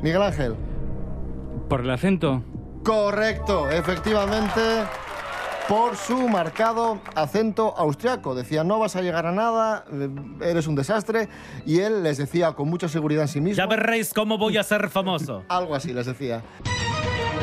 Miguel 0.00 0.22
Ángel. 0.22 0.54
Por 1.70 1.82
el 1.82 1.90
acento. 1.90 2.42
Correcto, 2.82 3.70
efectivamente, 3.70 4.60
por 5.68 5.94
su 5.94 6.28
marcado 6.28 6.98
acento 7.14 7.76
austriaco. 7.78 8.34
Decía, 8.34 8.64
no 8.64 8.80
vas 8.80 8.96
a 8.96 9.02
llegar 9.02 9.24
a 9.24 9.30
nada, 9.30 9.84
eh, 9.92 10.08
eres 10.40 10.66
un 10.66 10.74
desastre. 10.74 11.28
Y 11.64 11.78
él 11.78 12.02
les 12.02 12.18
decía 12.18 12.54
con 12.54 12.68
mucha 12.68 12.88
seguridad 12.88 13.22
en 13.22 13.28
sí 13.28 13.40
mismo. 13.40 13.56
Ya 13.56 13.68
veréis 13.68 14.12
cómo 14.12 14.36
voy 14.36 14.58
a 14.58 14.64
ser 14.64 14.88
famoso. 14.88 15.44
Algo 15.48 15.76
así 15.76 15.92
les 15.92 16.06
decía. 16.06 16.42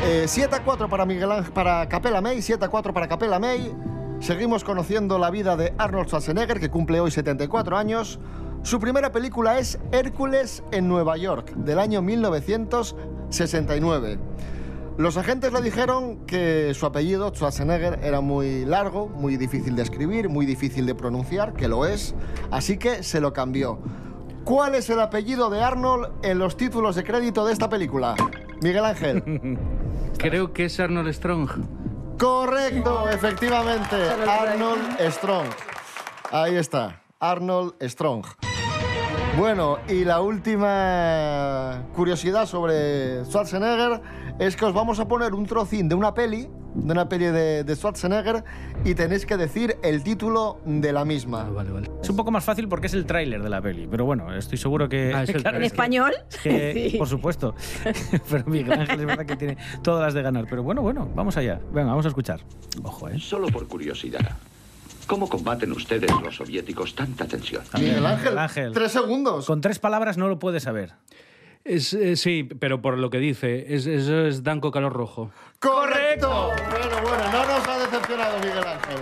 Eh, 0.04 0.24
7 0.28 0.56
a 0.56 0.62
4 0.62 0.90
para 0.90 1.06
Miguel 1.06 1.32
Ángel, 1.32 1.52
para 1.54 1.88
Capela 1.88 2.20
May, 2.20 2.42
7 2.42 2.62
a 2.66 2.68
4 2.68 2.92
para 2.92 3.08
Capela 3.08 3.38
May. 3.38 3.74
Seguimos 4.20 4.62
conociendo 4.62 5.18
la 5.18 5.30
vida 5.30 5.56
de 5.56 5.72
Arnold 5.78 6.08
Schwarzenegger, 6.08 6.60
que 6.60 6.68
cumple 6.68 7.00
hoy 7.00 7.10
74 7.10 7.78
años. 7.78 8.20
Su 8.62 8.80
primera 8.80 9.12
película 9.12 9.58
es 9.58 9.78
Hércules 9.92 10.62
en 10.72 10.88
Nueva 10.88 11.16
York, 11.16 11.52
del 11.54 11.78
año 11.78 12.02
1969. 12.02 14.18
Los 14.98 15.16
agentes 15.16 15.52
le 15.52 15.62
dijeron 15.62 16.26
que 16.26 16.74
su 16.74 16.84
apellido, 16.84 17.32
Schwarzenegger, 17.32 18.00
era 18.02 18.20
muy 18.20 18.64
largo, 18.64 19.08
muy 19.08 19.36
difícil 19.36 19.76
de 19.76 19.82
escribir, 19.82 20.28
muy 20.28 20.44
difícil 20.44 20.86
de 20.86 20.96
pronunciar, 20.96 21.54
que 21.54 21.68
lo 21.68 21.86
es, 21.86 22.16
así 22.50 22.78
que 22.78 23.04
se 23.04 23.20
lo 23.20 23.32
cambió. 23.32 23.78
¿Cuál 24.44 24.74
es 24.74 24.90
el 24.90 24.98
apellido 25.00 25.50
de 25.50 25.62
Arnold 25.62 26.24
en 26.24 26.40
los 26.40 26.56
títulos 26.56 26.96
de 26.96 27.04
crédito 27.04 27.46
de 27.46 27.52
esta 27.52 27.68
película? 27.68 28.16
Miguel 28.60 28.84
Ángel. 28.84 29.22
Creo 30.18 30.52
que 30.52 30.64
es 30.64 30.80
Arnold 30.80 31.12
Strong. 31.12 31.48
Correcto, 32.18 33.08
efectivamente. 33.08 33.94
Arnold 34.28 34.98
Strong. 35.10 35.46
Ahí 36.32 36.56
está. 36.56 37.02
Arnold 37.20 37.74
Strong. 37.82 38.24
Bueno, 39.38 39.78
y 39.88 40.04
la 40.04 40.20
última 40.20 41.84
curiosidad 41.94 42.46
sobre 42.46 43.24
Schwarzenegger 43.24 44.00
es 44.40 44.56
que 44.56 44.64
os 44.64 44.74
vamos 44.74 44.98
a 44.98 45.06
poner 45.06 45.32
un 45.32 45.46
trocín 45.46 45.88
de 45.88 45.94
una 45.94 46.12
peli, 46.12 46.48
de 46.74 46.92
una 46.92 47.08
peli 47.08 47.26
de, 47.26 47.62
de 47.62 47.76
Schwarzenegger, 47.76 48.42
y 48.84 48.94
tenéis 48.96 49.24
que 49.26 49.36
decir 49.36 49.76
el 49.84 50.02
título 50.02 50.58
de 50.64 50.92
la 50.92 51.04
misma. 51.04 51.44
vale, 51.50 51.70
vale. 51.70 51.88
Es 52.02 52.10
un 52.10 52.16
poco 52.16 52.32
más 52.32 52.44
fácil 52.44 52.68
porque 52.68 52.88
es 52.88 52.94
el 52.94 53.06
tráiler 53.06 53.40
de 53.40 53.48
la 53.48 53.62
peli, 53.62 53.86
pero 53.88 54.04
bueno, 54.04 54.34
estoy 54.34 54.58
seguro 54.58 54.88
que... 54.88 55.12
Ah, 55.14 55.22
es 55.22 55.30
el 55.30 55.42
claro, 55.42 55.58
¿En 55.58 55.62
es 55.62 55.72
español? 55.72 56.12
es 56.30 56.36
que, 56.38 56.88
Sí. 56.90 56.98
Por 56.98 57.06
supuesto. 57.06 57.54
pero 58.30 58.44
Miguel 58.46 58.72
Ángel 58.80 59.00
es 59.00 59.06
verdad 59.06 59.24
que 59.24 59.36
tiene 59.36 59.56
todas 59.82 60.02
las 60.02 60.14
de 60.14 60.22
ganar. 60.22 60.46
Pero 60.50 60.64
bueno, 60.64 60.82
bueno, 60.82 61.08
vamos 61.14 61.36
allá. 61.36 61.60
Venga, 61.72 61.90
vamos 61.90 62.06
a 62.06 62.08
escuchar. 62.08 62.40
Ojo, 62.82 63.08
¿eh? 63.08 63.18
Solo 63.20 63.46
por 63.48 63.68
curiosidad. 63.68 64.36
¿Cómo 65.08 65.26
combaten 65.26 65.72
ustedes 65.72 66.10
los 66.22 66.36
soviéticos 66.36 66.94
tanta 66.94 67.26
tensión? 67.26 67.64
Miguel 67.78 68.04
Ángel, 68.06 68.72
tres 68.74 68.92
segundos. 68.92 69.46
Con 69.46 69.62
tres 69.62 69.78
palabras 69.78 70.18
no 70.18 70.28
lo 70.28 70.38
puedes 70.38 70.64
saber. 70.64 70.92
Es, 71.64 71.94
eh, 71.94 72.14
sí, 72.14 72.44
pero 72.44 72.82
por 72.82 72.98
lo 72.98 73.08
que 73.08 73.16
dice, 73.18 73.74
es, 73.74 73.86
eso 73.86 74.26
es 74.26 74.42
Danco 74.42 74.70
Calor 74.70 74.92
Rojo. 74.92 75.30
¡Correcto! 75.58 76.50
Bueno, 76.70 77.02
bueno, 77.02 77.32
no 77.32 77.46
nos 77.46 77.68
ha 77.68 77.78
decepcionado 77.78 78.38
Miguel 78.38 78.58
Ángel. 78.58 78.98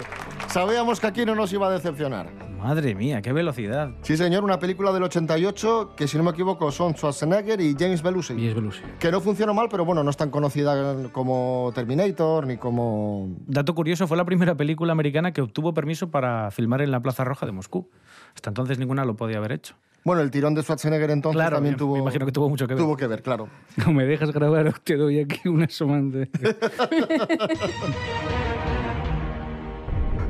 Sabíamos 0.49 1.01
que 1.01 1.09
aquí 1.09 1.25
no 1.27 1.35
nos 1.35 1.53
iba 1.53 1.67
a 1.67 1.73
decepcionar. 1.73 2.29
Madre 2.67 2.97
mía, 2.97 3.23
qué 3.23 3.33
velocidad. 3.33 3.91
Sí, 4.03 4.17
señor, 4.17 4.43
una 4.43 4.59
película 4.59 4.91
del 4.93 5.05
88 5.05 5.93
que, 5.97 6.09
si 6.09 6.17
no 6.19 6.25
me 6.25 6.33
equivoco, 6.33 6.73
son 6.73 6.95
Schwarzenegger 6.97 7.61
y 7.61 7.77
James 7.79 8.03
Belushi. 8.03 8.35
James 8.35 8.57
Belushi. 8.57 8.83
Que 8.99 9.13
no 9.13 9.21
funcionó 9.21 9.55
mal, 9.55 9.69
pero 9.71 9.85
bueno, 9.85 10.03
no 10.03 10.11
es 10.11 10.17
tan 10.17 10.31
conocida 10.31 11.09
como 11.13 11.71
Terminator 11.77 12.45
ni 12.45 12.57
como... 12.57 13.29
Dato 13.47 13.73
curioso, 13.73 14.09
fue 14.09 14.17
la 14.17 14.25
primera 14.25 14.57
película 14.57 14.91
americana 14.91 15.33
que 15.33 15.43
obtuvo 15.43 15.75
permiso 15.75 16.11
para 16.11 16.51
filmar 16.51 16.81
en 16.83 16.91
la 16.91 16.99
Plaza 16.99 17.23
Roja 17.23 17.47
de 17.47 17.53
Moscú. 17.53 17.89
Hasta 18.35 18.51
entonces 18.51 18.81
ninguna 18.81 19.05
lo 19.05 19.15
podía 19.15 19.37
haber 19.39 19.53
hecho. 19.53 19.77
Bueno, 20.03 20.23
el 20.23 20.33
tirón 20.33 20.55
de 20.57 20.63
Schwarzenegger 20.63 21.11
entonces 21.13 21.37
Claro, 21.37 21.59
también 21.59 21.75
me- 21.75 21.79
tuvo... 21.79 21.95
me 21.95 22.01
imagino 22.01 22.27
que 22.27 22.33
tuvo 22.33 22.49
mucho 22.49 22.67
que 22.67 22.75
ver. 22.75 22.83
Tuvo 22.83 22.97
que 22.97 23.07
ver, 23.07 23.23
claro. 23.23 23.47
No 23.87 23.93
me 23.93 24.05
dejas 24.07 24.33
grabar, 24.33 24.77
te 24.81 24.97
doy 24.97 25.21
aquí 25.21 25.49
un 25.49 25.63
asomante. 25.63 26.29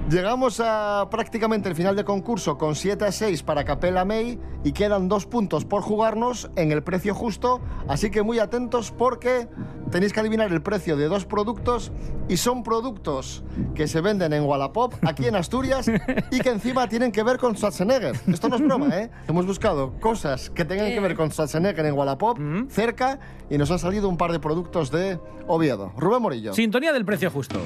Llegamos 0.09 0.61
a 0.65 1.09
prácticamente 1.11 1.69
el 1.69 1.75
final 1.75 1.97
de 1.97 2.05
concurso 2.05 2.57
con 2.57 2.77
7 2.77 3.07
a 3.07 3.11
6 3.11 3.43
para 3.43 3.65
Capella 3.65 4.05
May 4.05 4.39
y 4.63 4.71
quedan 4.71 5.09
dos 5.09 5.27
puntos 5.27 5.65
por 5.65 5.83
jugarnos 5.83 6.49
en 6.55 6.71
el 6.71 6.85
precio 6.85 7.13
justo, 7.13 7.61
así 7.89 8.09
que 8.13 8.23
muy 8.23 8.39
atentos 8.39 8.93
porque 8.93 9.49
tenéis 9.91 10.13
que 10.13 10.21
adivinar 10.21 10.53
el 10.53 10.63
precio 10.63 10.97
de 10.97 11.09
dos 11.09 11.25
productos 11.25 11.91
y 12.29 12.37
son 12.37 12.63
productos 12.63 13.43
que 13.75 13.89
se 13.89 14.01
venden 14.01 14.33
en 14.33 14.45
Wallapop, 14.45 14.95
aquí 15.03 15.27
en 15.27 15.35
Asturias, 15.35 15.91
y 16.31 16.39
que 16.39 16.51
encima 16.51 16.89
tienen 16.89 17.11
que 17.11 17.25
ver 17.25 17.39
con 17.39 17.57
Schwarzenegger. 17.57 18.15
Esto 18.29 18.49
no 18.49 18.57
es 18.57 18.63
broma, 18.63 18.97
¿eh? 18.97 19.11
Hemos 19.27 19.45
buscado 19.45 19.95
cosas 19.99 20.51
que 20.51 20.65
tengan 20.65 20.87
que 20.87 21.01
ver 21.01 21.17
con 21.17 21.33
Schwarzenegger 21.33 21.85
en 21.85 21.95
Wallapop, 21.95 22.39
cerca, 22.69 23.19
y 23.51 23.59
nos 23.59 23.73
han 23.73 23.81
salido 23.81 24.09
un 24.09 24.17
par 24.17 24.31
de 24.31 24.39
productos 24.39 24.93
de 24.93 25.19
Oviedo. 25.49 25.93
Rubén 25.97 26.23
Morillo. 26.23 26.55
Sintonía 26.55 26.93
del 26.93 27.05
precio 27.05 27.29
justo. 27.29 27.59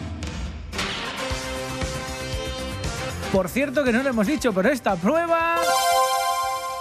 Por 3.33 3.49
cierto 3.49 3.85
que 3.85 3.93
no 3.93 4.03
lo 4.03 4.11
hemos 4.11 4.27
dicho, 4.27 4.53
pero 4.53 4.71
esta 4.71 4.97
prueba 4.97 5.57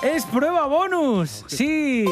es 0.01 0.25
prueba 0.25 0.65
bonus. 0.65 1.43
Sí. 1.47 2.05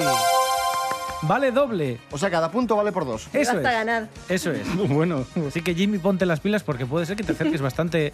Vale 1.23 1.51
doble. 1.51 1.99
O 2.11 2.17
sea, 2.19 2.29
cada 2.29 2.51
punto 2.51 2.75
vale 2.75 2.91
por 2.91 3.03
dos. 3.03 3.27
Eso 3.33 3.53
Basta 3.53 3.71
es. 3.71 3.77
ganar. 3.77 4.07
Eso 4.29 4.51
es. 4.51 4.61
Bueno, 4.89 5.25
así 5.47 5.61
que 5.63 5.73
Jimmy, 5.73 5.97
ponte 5.97 6.27
las 6.27 6.39
pilas 6.39 6.61
porque 6.61 6.85
puede 6.85 7.07
ser 7.07 7.15
que 7.17 7.23
te 7.23 7.31
acerques 7.31 7.61
bastante 7.61 8.13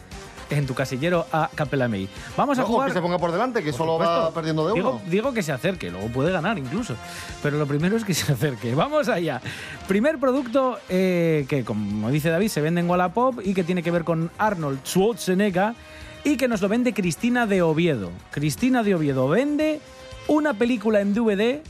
en 0.49 0.65
tu 0.65 0.73
casillero 0.73 1.27
a 1.33 1.49
Capella 1.53 1.89
May. 1.89 2.07
Vamos 2.37 2.57
a 2.57 2.63
jugar. 2.63 2.87
que 2.87 2.93
se 2.93 3.01
ponga 3.01 3.17
por 3.19 3.33
delante, 3.33 3.61
que 3.61 3.71
Por 3.71 3.77
solo 3.79 3.97
va 3.99 4.05
supuesto. 4.05 4.33
perdiendo 4.33 4.67
de 4.69 4.73
digo, 4.75 4.89
uno. 4.91 5.01
Digo 5.07 5.33
que 5.33 5.43
se 5.43 5.51
acerque, 5.51 5.91
luego 5.91 6.07
puede 6.07 6.31
ganar 6.31 6.57
incluso. 6.57 6.95
Pero 7.41 7.57
lo 7.57 7.67
primero 7.67 7.97
es 7.97 8.05
que 8.05 8.13
se 8.13 8.31
acerque. 8.31 8.73
Vamos 8.75 9.09
allá. 9.09 9.41
Primer 9.89 10.17
producto 10.19 10.79
eh, 10.87 11.45
que, 11.49 11.65
como 11.65 12.09
dice 12.09 12.29
David, 12.29 12.47
se 12.47 12.61
vende 12.61 12.79
en 12.79 12.89
Wallapop 12.89 13.41
y 13.43 13.53
que 13.53 13.65
tiene 13.65 13.83
que 13.83 13.91
ver 13.91 14.05
con 14.05 14.31
Arnold 14.37 14.79
Schwarzenegger 14.85 15.73
y 16.23 16.37
que 16.37 16.47
nos 16.47 16.61
lo 16.61 16.69
vende 16.69 16.93
Cristina 16.93 17.45
de 17.45 17.61
Oviedo. 17.61 18.11
Cristina 18.31 18.83
de 18.83 18.95
Oviedo 18.95 19.27
vende 19.27 19.79
una 20.27 20.53
película 20.53 21.01
en 21.01 21.13
DVD, 21.13 21.61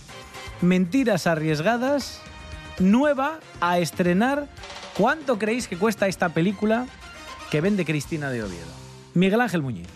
Mentiras 0.62 1.28
Arriesgadas, 1.28 2.22
nueva 2.80 3.40
a 3.62 3.80
estrenar. 3.80 4.48
¿Cuánto 4.98 5.40
creéis 5.40 5.68
que 5.68 5.78
cuesta 5.78 6.08
esta 6.08 6.30
película 6.30 6.86
que 7.50 7.62
vende 7.62 7.86
Cristina 7.86 8.30
de 8.30 8.44
Oviedo? 8.44 8.72
Miguel 9.14 9.42
Ángel 9.42 9.62
Muñiz. 9.62 9.88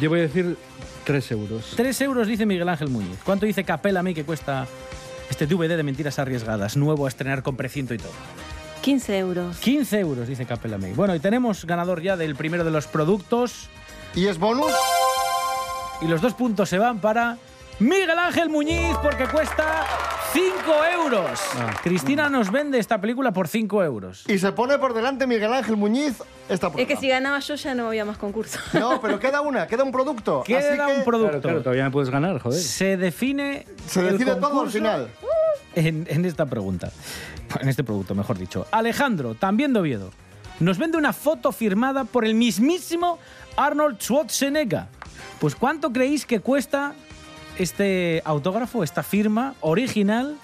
Yo 0.00 0.08
voy 0.08 0.20
a 0.20 0.22
decir 0.22 0.56
3 1.04 1.32
euros. 1.32 1.74
3 1.76 2.00
euros 2.02 2.28
dice 2.28 2.46
Miguel 2.46 2.68
Ángel 2.68 2.88
Muñiz. 2.88 3.18
¿Cuánto 3.24 3.44
dice 3.46 3.64
Capela 3.64 4.02
May 4.02 4.14
que 4.14 4.24
cuesta 4.24 4.66
este 5.28 5.46
DVD 5.46 5.76
de 5.76 5.82
mentiras 5.82 6.18
arriesgadas, 6.18 6.76
nuevo 6.76 7.06
a 7.06 7.08
estrenar 7.08 7.42
con 7.42 7.56
precinto 7.56 7.92
y 7.92 7.98
todo? 7.98 8.12
15 8.82 9.18
euros. 9.18 9.58
15 9.58 10.00
euros 10.00 10.28
dice 10.28 10.44
Capela 10.46 10.78
May. 10.78 10.92
Bueno, 10.92 11.14
y 11.14 11.20
tenemos 11.20 11.64
ganador 11.66 12.02
ya 12.02 12.16
del 12.16 12.34
primero 12.34 12.64
de 12.64 12.70
los 12.70 12.86
productos. 12.86 13.68
¿Y 14.14 14.26
es 14.26 14.38
bonus? 14.38 14.70
Y 16.02 16.06
los 16.06 16.20
dos 16.20 16.34
puntos 16.34 16.68
se 16.68 16.78
van 16.78 16.98
para 17.00 17.38
Miguel 17.78 18.18
Ángel 18.18 18.50
Muñiz 18.50 18.94
porque 19.02 19.26
cuesta 19.26 19.86
5 20.32 20.44
euros. 21.00 21.40
Cristina 21.82 22.28
nos 22.28 22.50
vende 22.50 22.78
esta 22.78 23.00
película 23.00 23.32
por 23.32 23.48
5 23.48 23.82
euros. 23.82 24.24
Y 24.28 24.38
se 24.38 24.52
pone 24.52 24.78
por 24.78 24.92
delante 24.92 25.26
Miguel 25.26 25.52
Ángel 25.52 25.76
Muñiz 25.76 26.22
esta 26.48 26.70
prueba. 26.70 26.82
Es 26.82 26.94
que 26.94 27.00
si 27.00 27.08
ganaba 27.08 27.38
yo 27.38 27.54
ya 27.54 27.74
no 27.74 27.88
había 27.88 28.04
más 28.04 28.18
concurso. 28.18 28.58
No, 28.78 29.00
pero 29.00 29.18
queda 29.18 29.40
una, 29.40 29.66
queda 29.66 29.82
un 29.84 29.92
producto. 29.92 30.42
Queda 30.44 30.58
así 30.58 30.76
que 30.76 30.98
un 30.98 31.04
producto. 31.04 31.30
Claro, 31.30 31.40
claro, 31.40 31.62
todavía 31.62 31.84
me 31.84 31.90
puedes 31.90 32.10
ganar, 32.10 32.38
joder. 32.38 32.60
Se 32.60 32.96
define. 32.96 33.66
Se 33.86 34.02
decide 34.02 34.34
todo 34.34 34.46
al 34.46 34.52
concurso 34.52 34.72
final. 34.78 35.08
En, 35.74 36.06
en 36.10 36.24
esta 36.26 36.44
pregunta. 36.44 36.90
En 37.60 37.68
este 37.68 37.82
producto, 37.82 38.14
mejor 38.14 38.36
dicho. 38.38 38.66
Alejandro, 38.72 39.34
también 39.34 39.72
de 39.72 39.80
Oviedo, 39.80 40.10
nos 40.60 40.78
vende 40.78 40.98
una 40.98 41.12
foto 41.12 41.52
firmada 41.52 42.04
por 42.04 42.24
el 42.24 42.34
mismísimo 42.34 43.18
Arnold 43.56 43.98
Schwarzenegger. 44.00 44.84
Pues, 45.40 45.54
¿cuánto 45.54 45.92
creéis 45.92 46.24
que 46.26 46.40
cuesta 46.40 46.94
este 47.58 48.22
autógrafo, 48.24 48.82
esta 48.84 49.02
firma 49.02 49.54
original 49.60 50.36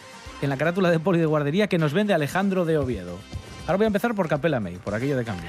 en 0.42 0.48
la 0.50 0.56
carátula 0.56 0.90
de 0.90 0.98
poli 1.00 1.18
de 1.18 1.26
guardería 1.26 1.66
que 1.68 1.78
nos 1.78 1.92
vende 1.92 2.14
Alejandro 2.14 2.64
de 2.64 2.78
Oviedo? 2.78 3.16
Ahora 3.66 3.76
voy 3.76 3.84
a 3.84 3.88
empezar 3.88 4.14
por 4.14 4.28
Capella 4.28 4.60
May, 4.60 4.76
por 4.76 4.94
aquello 4.94 5.16
de 5.16 5.24
cambio. 5.24 5.48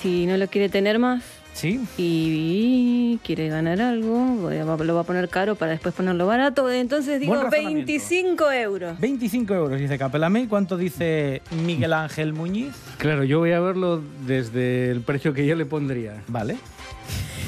Si 0.00 0.26
no 0.26 0.36
lo 0.36 0.48
quiere 0.48 0.68
tener 0.68 0.98
más 0.98 1.22
¿Sí? 1.54 1.80
y 1.96 3.18
quiere 3.22 3.48
ganar 3.48 3.80
algo, 3.80 4.18
voy 4.40 4.56
a- 4.56 4.64
lo 4.64 4.94
va 4.94 5.00
a 5.02 5.04
poner 5.04 5.28
caro 5.28 5.54
para 5.54 5.72
después 5.72 5.94
ponerlo 5.94 6.26
barato. 6.26 6.70
Entonces 6.70 7.20
digo 7.20 7.32
Buen 7.34 7.44
razonamiento. 7.44 7.86
25 7.86 8.50
euros. 8.52 9.00
25 9.00 9.54
euros, 9.54 9.78
dice 9.80 9.96
Capella 9.98 10.28
May. 10.28 10.46
¿Cuánto 10.46 10.76
dice 10.76 11.42
Miguel 11.64 11.92
Ángel 11.92 12.32
Muñiz? 12.32 12.74
Claro, 12.98 13.24
yo 13.24 13.38
voy 13.38 13.52
a 13.52 13.60
verlo 13.60 14.02
desde 14.26 14.90
el 14.90 15.00
precio 15.02 15.32
que 15.32 15.46
yo 15.46 15.54
le 15.54 15.64
pondría. 15.64 16.22
Vale. 16.28 16.56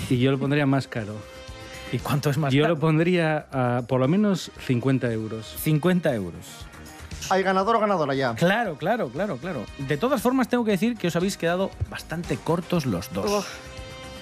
Y 0.09 0.19
yo 0.19 0.31
lo 0.31 0.39
pondría 0.39 0.67
más 0.67 0.89
caro. 0.89 1.15
¿Y 1.93 1.99
cuánto 1.99 2.31
es 2.31 2.39
más 2.39 2.53
Yo 2.53 2.63
caro? 2.65 2.75
lo 2.75 2.81
pondría 2.81 3.47
a 3.53 3.83
por 3.87 4.01
lo 4.01 4.09
menos 4.09 4.51
50 4.67 5.13
euros. 5.13 5.55
50 5.61 6.15
euros. 6.15 6.45
¿Hay 7.31 7.43
ganador 7.43 7.77
o 7.77 7.81
ganadora 7.81 8.15
ya? 8.15 8.35
Claro, 8.35 8.77
claro, 8.77 9.09
claro, 9.09 9.37
claro. 9.37 9.65
De 9.79 9.97
todas 9.97 10.23
formas, 10.23 10.49
tengo 10.49 10.65
que 10.65 10.73
decir 10.73 10.97
que 10.97 11.09
os 11.09 11.17
habéis 11.17 11.37
quedado 11.37 11.71
bastante 11.91 12.37
cortos 12.37 12.87
los 12.87 13.13
dos. 13.13 13.31
Uf. 13.31 13.47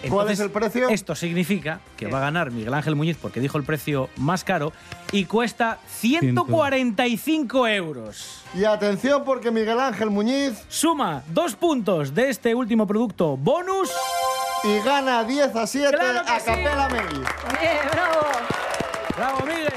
¿Cuál 0.09 0.31
es 0.31 0.40
el 0.40 0.51
precio? 0.51 0.90
Esto 0.90 1.14
significa 1.14 1.81
que 1.97 2.07
va 2.09 2.18
a 2.18 2.20
ganar 2.20 2.51
Miguel 2.51 2.75
Ángel 2.75 2.94
Muñiz 2.94 3.16
porque 3.16 3.40
dijo 3.40 3.57
el 3.57 3.64
precio 3.64 4.11
más 4.16 4.44
caro 4.44 4.70
y 5.12 5.25
cuesta 5.25 5.79
145 5.88 7.68
euros. 7.68 8.42
Y 8.55 8.64
atención 8.64 9.25
porque 9.25 9.51
Miguel 9.51 9.81
Ángel 9.81 10.11
Muñiz 10.11 10.62
Suma 10.68 11.23
dos 11.33 11.57
puntos 11.57 12.14
de 12.14 12.29
este 12.29 12.55
último 12.55 12.87
producto 12.87 13.38
bonus. 13.38 13.90
Y 14.64 14.81
gana 14.81 15.24
10 15.24 15.57
a 15.57 15.66
7 15.66 15.96
¡Claro 15.96 16.24
que 16.24 16.31
a 16.31 16.40
sí! 16.40 16.46
Capela. 16.46 16.88
Bien, 16.88 17.79
bravo. 17.92 18.20
¡Bravo, 19.16 19.40
Miguel! 19.46 19.72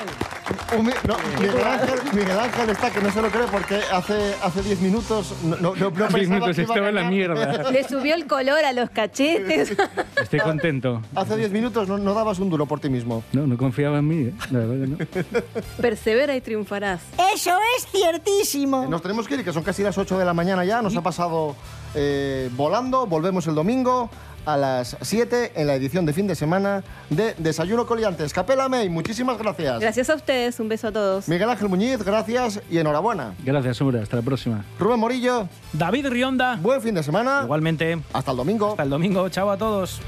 Humi- 0.76 0.94
no, 1.08 1.18
Miguel, 1.40 1.64
Ángel, 1.66 2.00
Miguel 2.14 2.40
Ángel 2.40 2.70
está 2.70 2.90
que 2.90 3.02
no 3.02 3.12
se 3.12 3.22
lo 3.22 3.30
cree 3.30 3.48
porque 3.48 3.80
hace 3.92 4.34
hace 4.42 4.62
10 4.62 4.82
minutos 4.82 5.34
no, 5.44 5.56
no, 5.58 5.74
pensaba 5.74 6.18
minutos 6.18 6.56
que 6.56 6.62
iba 6.62 6.74
a 6.74 6.76
estaba 6.76 6.90
en 6.90 6.96
la 6.96 7.10
mierda. 7.10 7.72
Le 7.72 7.84
subió 7.88 8.16
el 8.16 8.28
color 8.28 8.64
a 8.66 8.74
los 8.74 8.90
cachetes. 8.90 9.76
Estoy 10.22 10.40
contento. 10.40 11.02
Hace 11.16 11.38
10 11.38 11.52
minutos 11.52 11.88
no, 11.88 11.98
no 11.98 12.14
dabas 12.14 12.40
un 12.40 12.50
duro 12.50 12.66
por 12.66 12.80
ti 12.80 12.90
mismo. 12.90 13.24
No, 13.34 13.46
no 13.48 13.58
confiaba 13.58 14.00
en 14.00 14.08
mí, 14.08 14.28
¿eh? 14.28 14.34
la 14.52 14.60
verdad 14.60 15.06
que 15.06 15.26
no. 15.26 15.64
Persevera 15.82 16.36
y 16.36 16.42
triunfarás. 16.42 17.02
Eso 17.34 17.58
es 17.78 17.88
ciertísimo. 17.88 18.86
Nos 18.88 19.02
tenemos 19.02 19.28
que 19.28 19.36
ir, 19.36 19.44
que 19.44 19.54
son 19.54 19.64
casi 19.64 19.84
las 19.84 19.98
8 19.98 20.18
de 20.18 20.26
la 20.26 20.34
mañana 20.34 20.66
ya. 20.66 20.82
Nos 20.82 20.96
ha 20.96 21.02
pasado 21.02 21.56
eh, 21.94 22.50
volando. 22.54 23.06
Volvemos 23.06 23.48
el 23.48 23.56
domingo 23.56 24.10
a 24.48 24.56
las 24.56 24.96
7 25.02 25.52
en 25.56 25.68
la 25.68 25.76
edición 25.76 26.06
de 26.06 26.14
fin 26.14 26.26
de 26.26 26.34
semana 26.34 26.82
de 27.10 27.36
Desayuno 27.38 27.86
Coliantes. 27.86 28.34
Capela 28.34 28.70
May, 28.70 28.88
muchísimas 28.90 29.38
gracias. 29.38 29.80
Gracias 29.82 30.10
a 30.10 30.16
ustedes. 30.16 30.60
Un 30.60 30.70
beso 30.70 30.88
a 30.88 30.92
todos. 30.92 31.28
Miguel 31.28 31.50
Ángel 31.50 31.68
Muñiz, 31.68 32.02
gracias 32.02 32.62
y 32.72 32.78
enhorabuena. 32.78 33.36
Gracias, 33.44 33.80
hombre. 33.82 34.02
Hasta 34.02 34.16
la 34.16 34.22
próxima. 34.22 34.64
Rubén 34.80 35.00
Morillo, 35.00 35.50
David 35.74 36.08
Rionda. 36.08 36.56
buen 36.62 36.82
fin 36.82 36.96
de 36.96 37.04
semana. 37.04 37.42
Igualmente. 37.44 38.00
Hasta 38.14 38.32
el 38.32 38.38
domingo. 38.38 38.72
Hasta 38.72 38.84
el 38.84 38.90
domingo. 38.90 39.28
Chao 39.30 39.52
a 39.52 39.58
todos. 39.58 40.00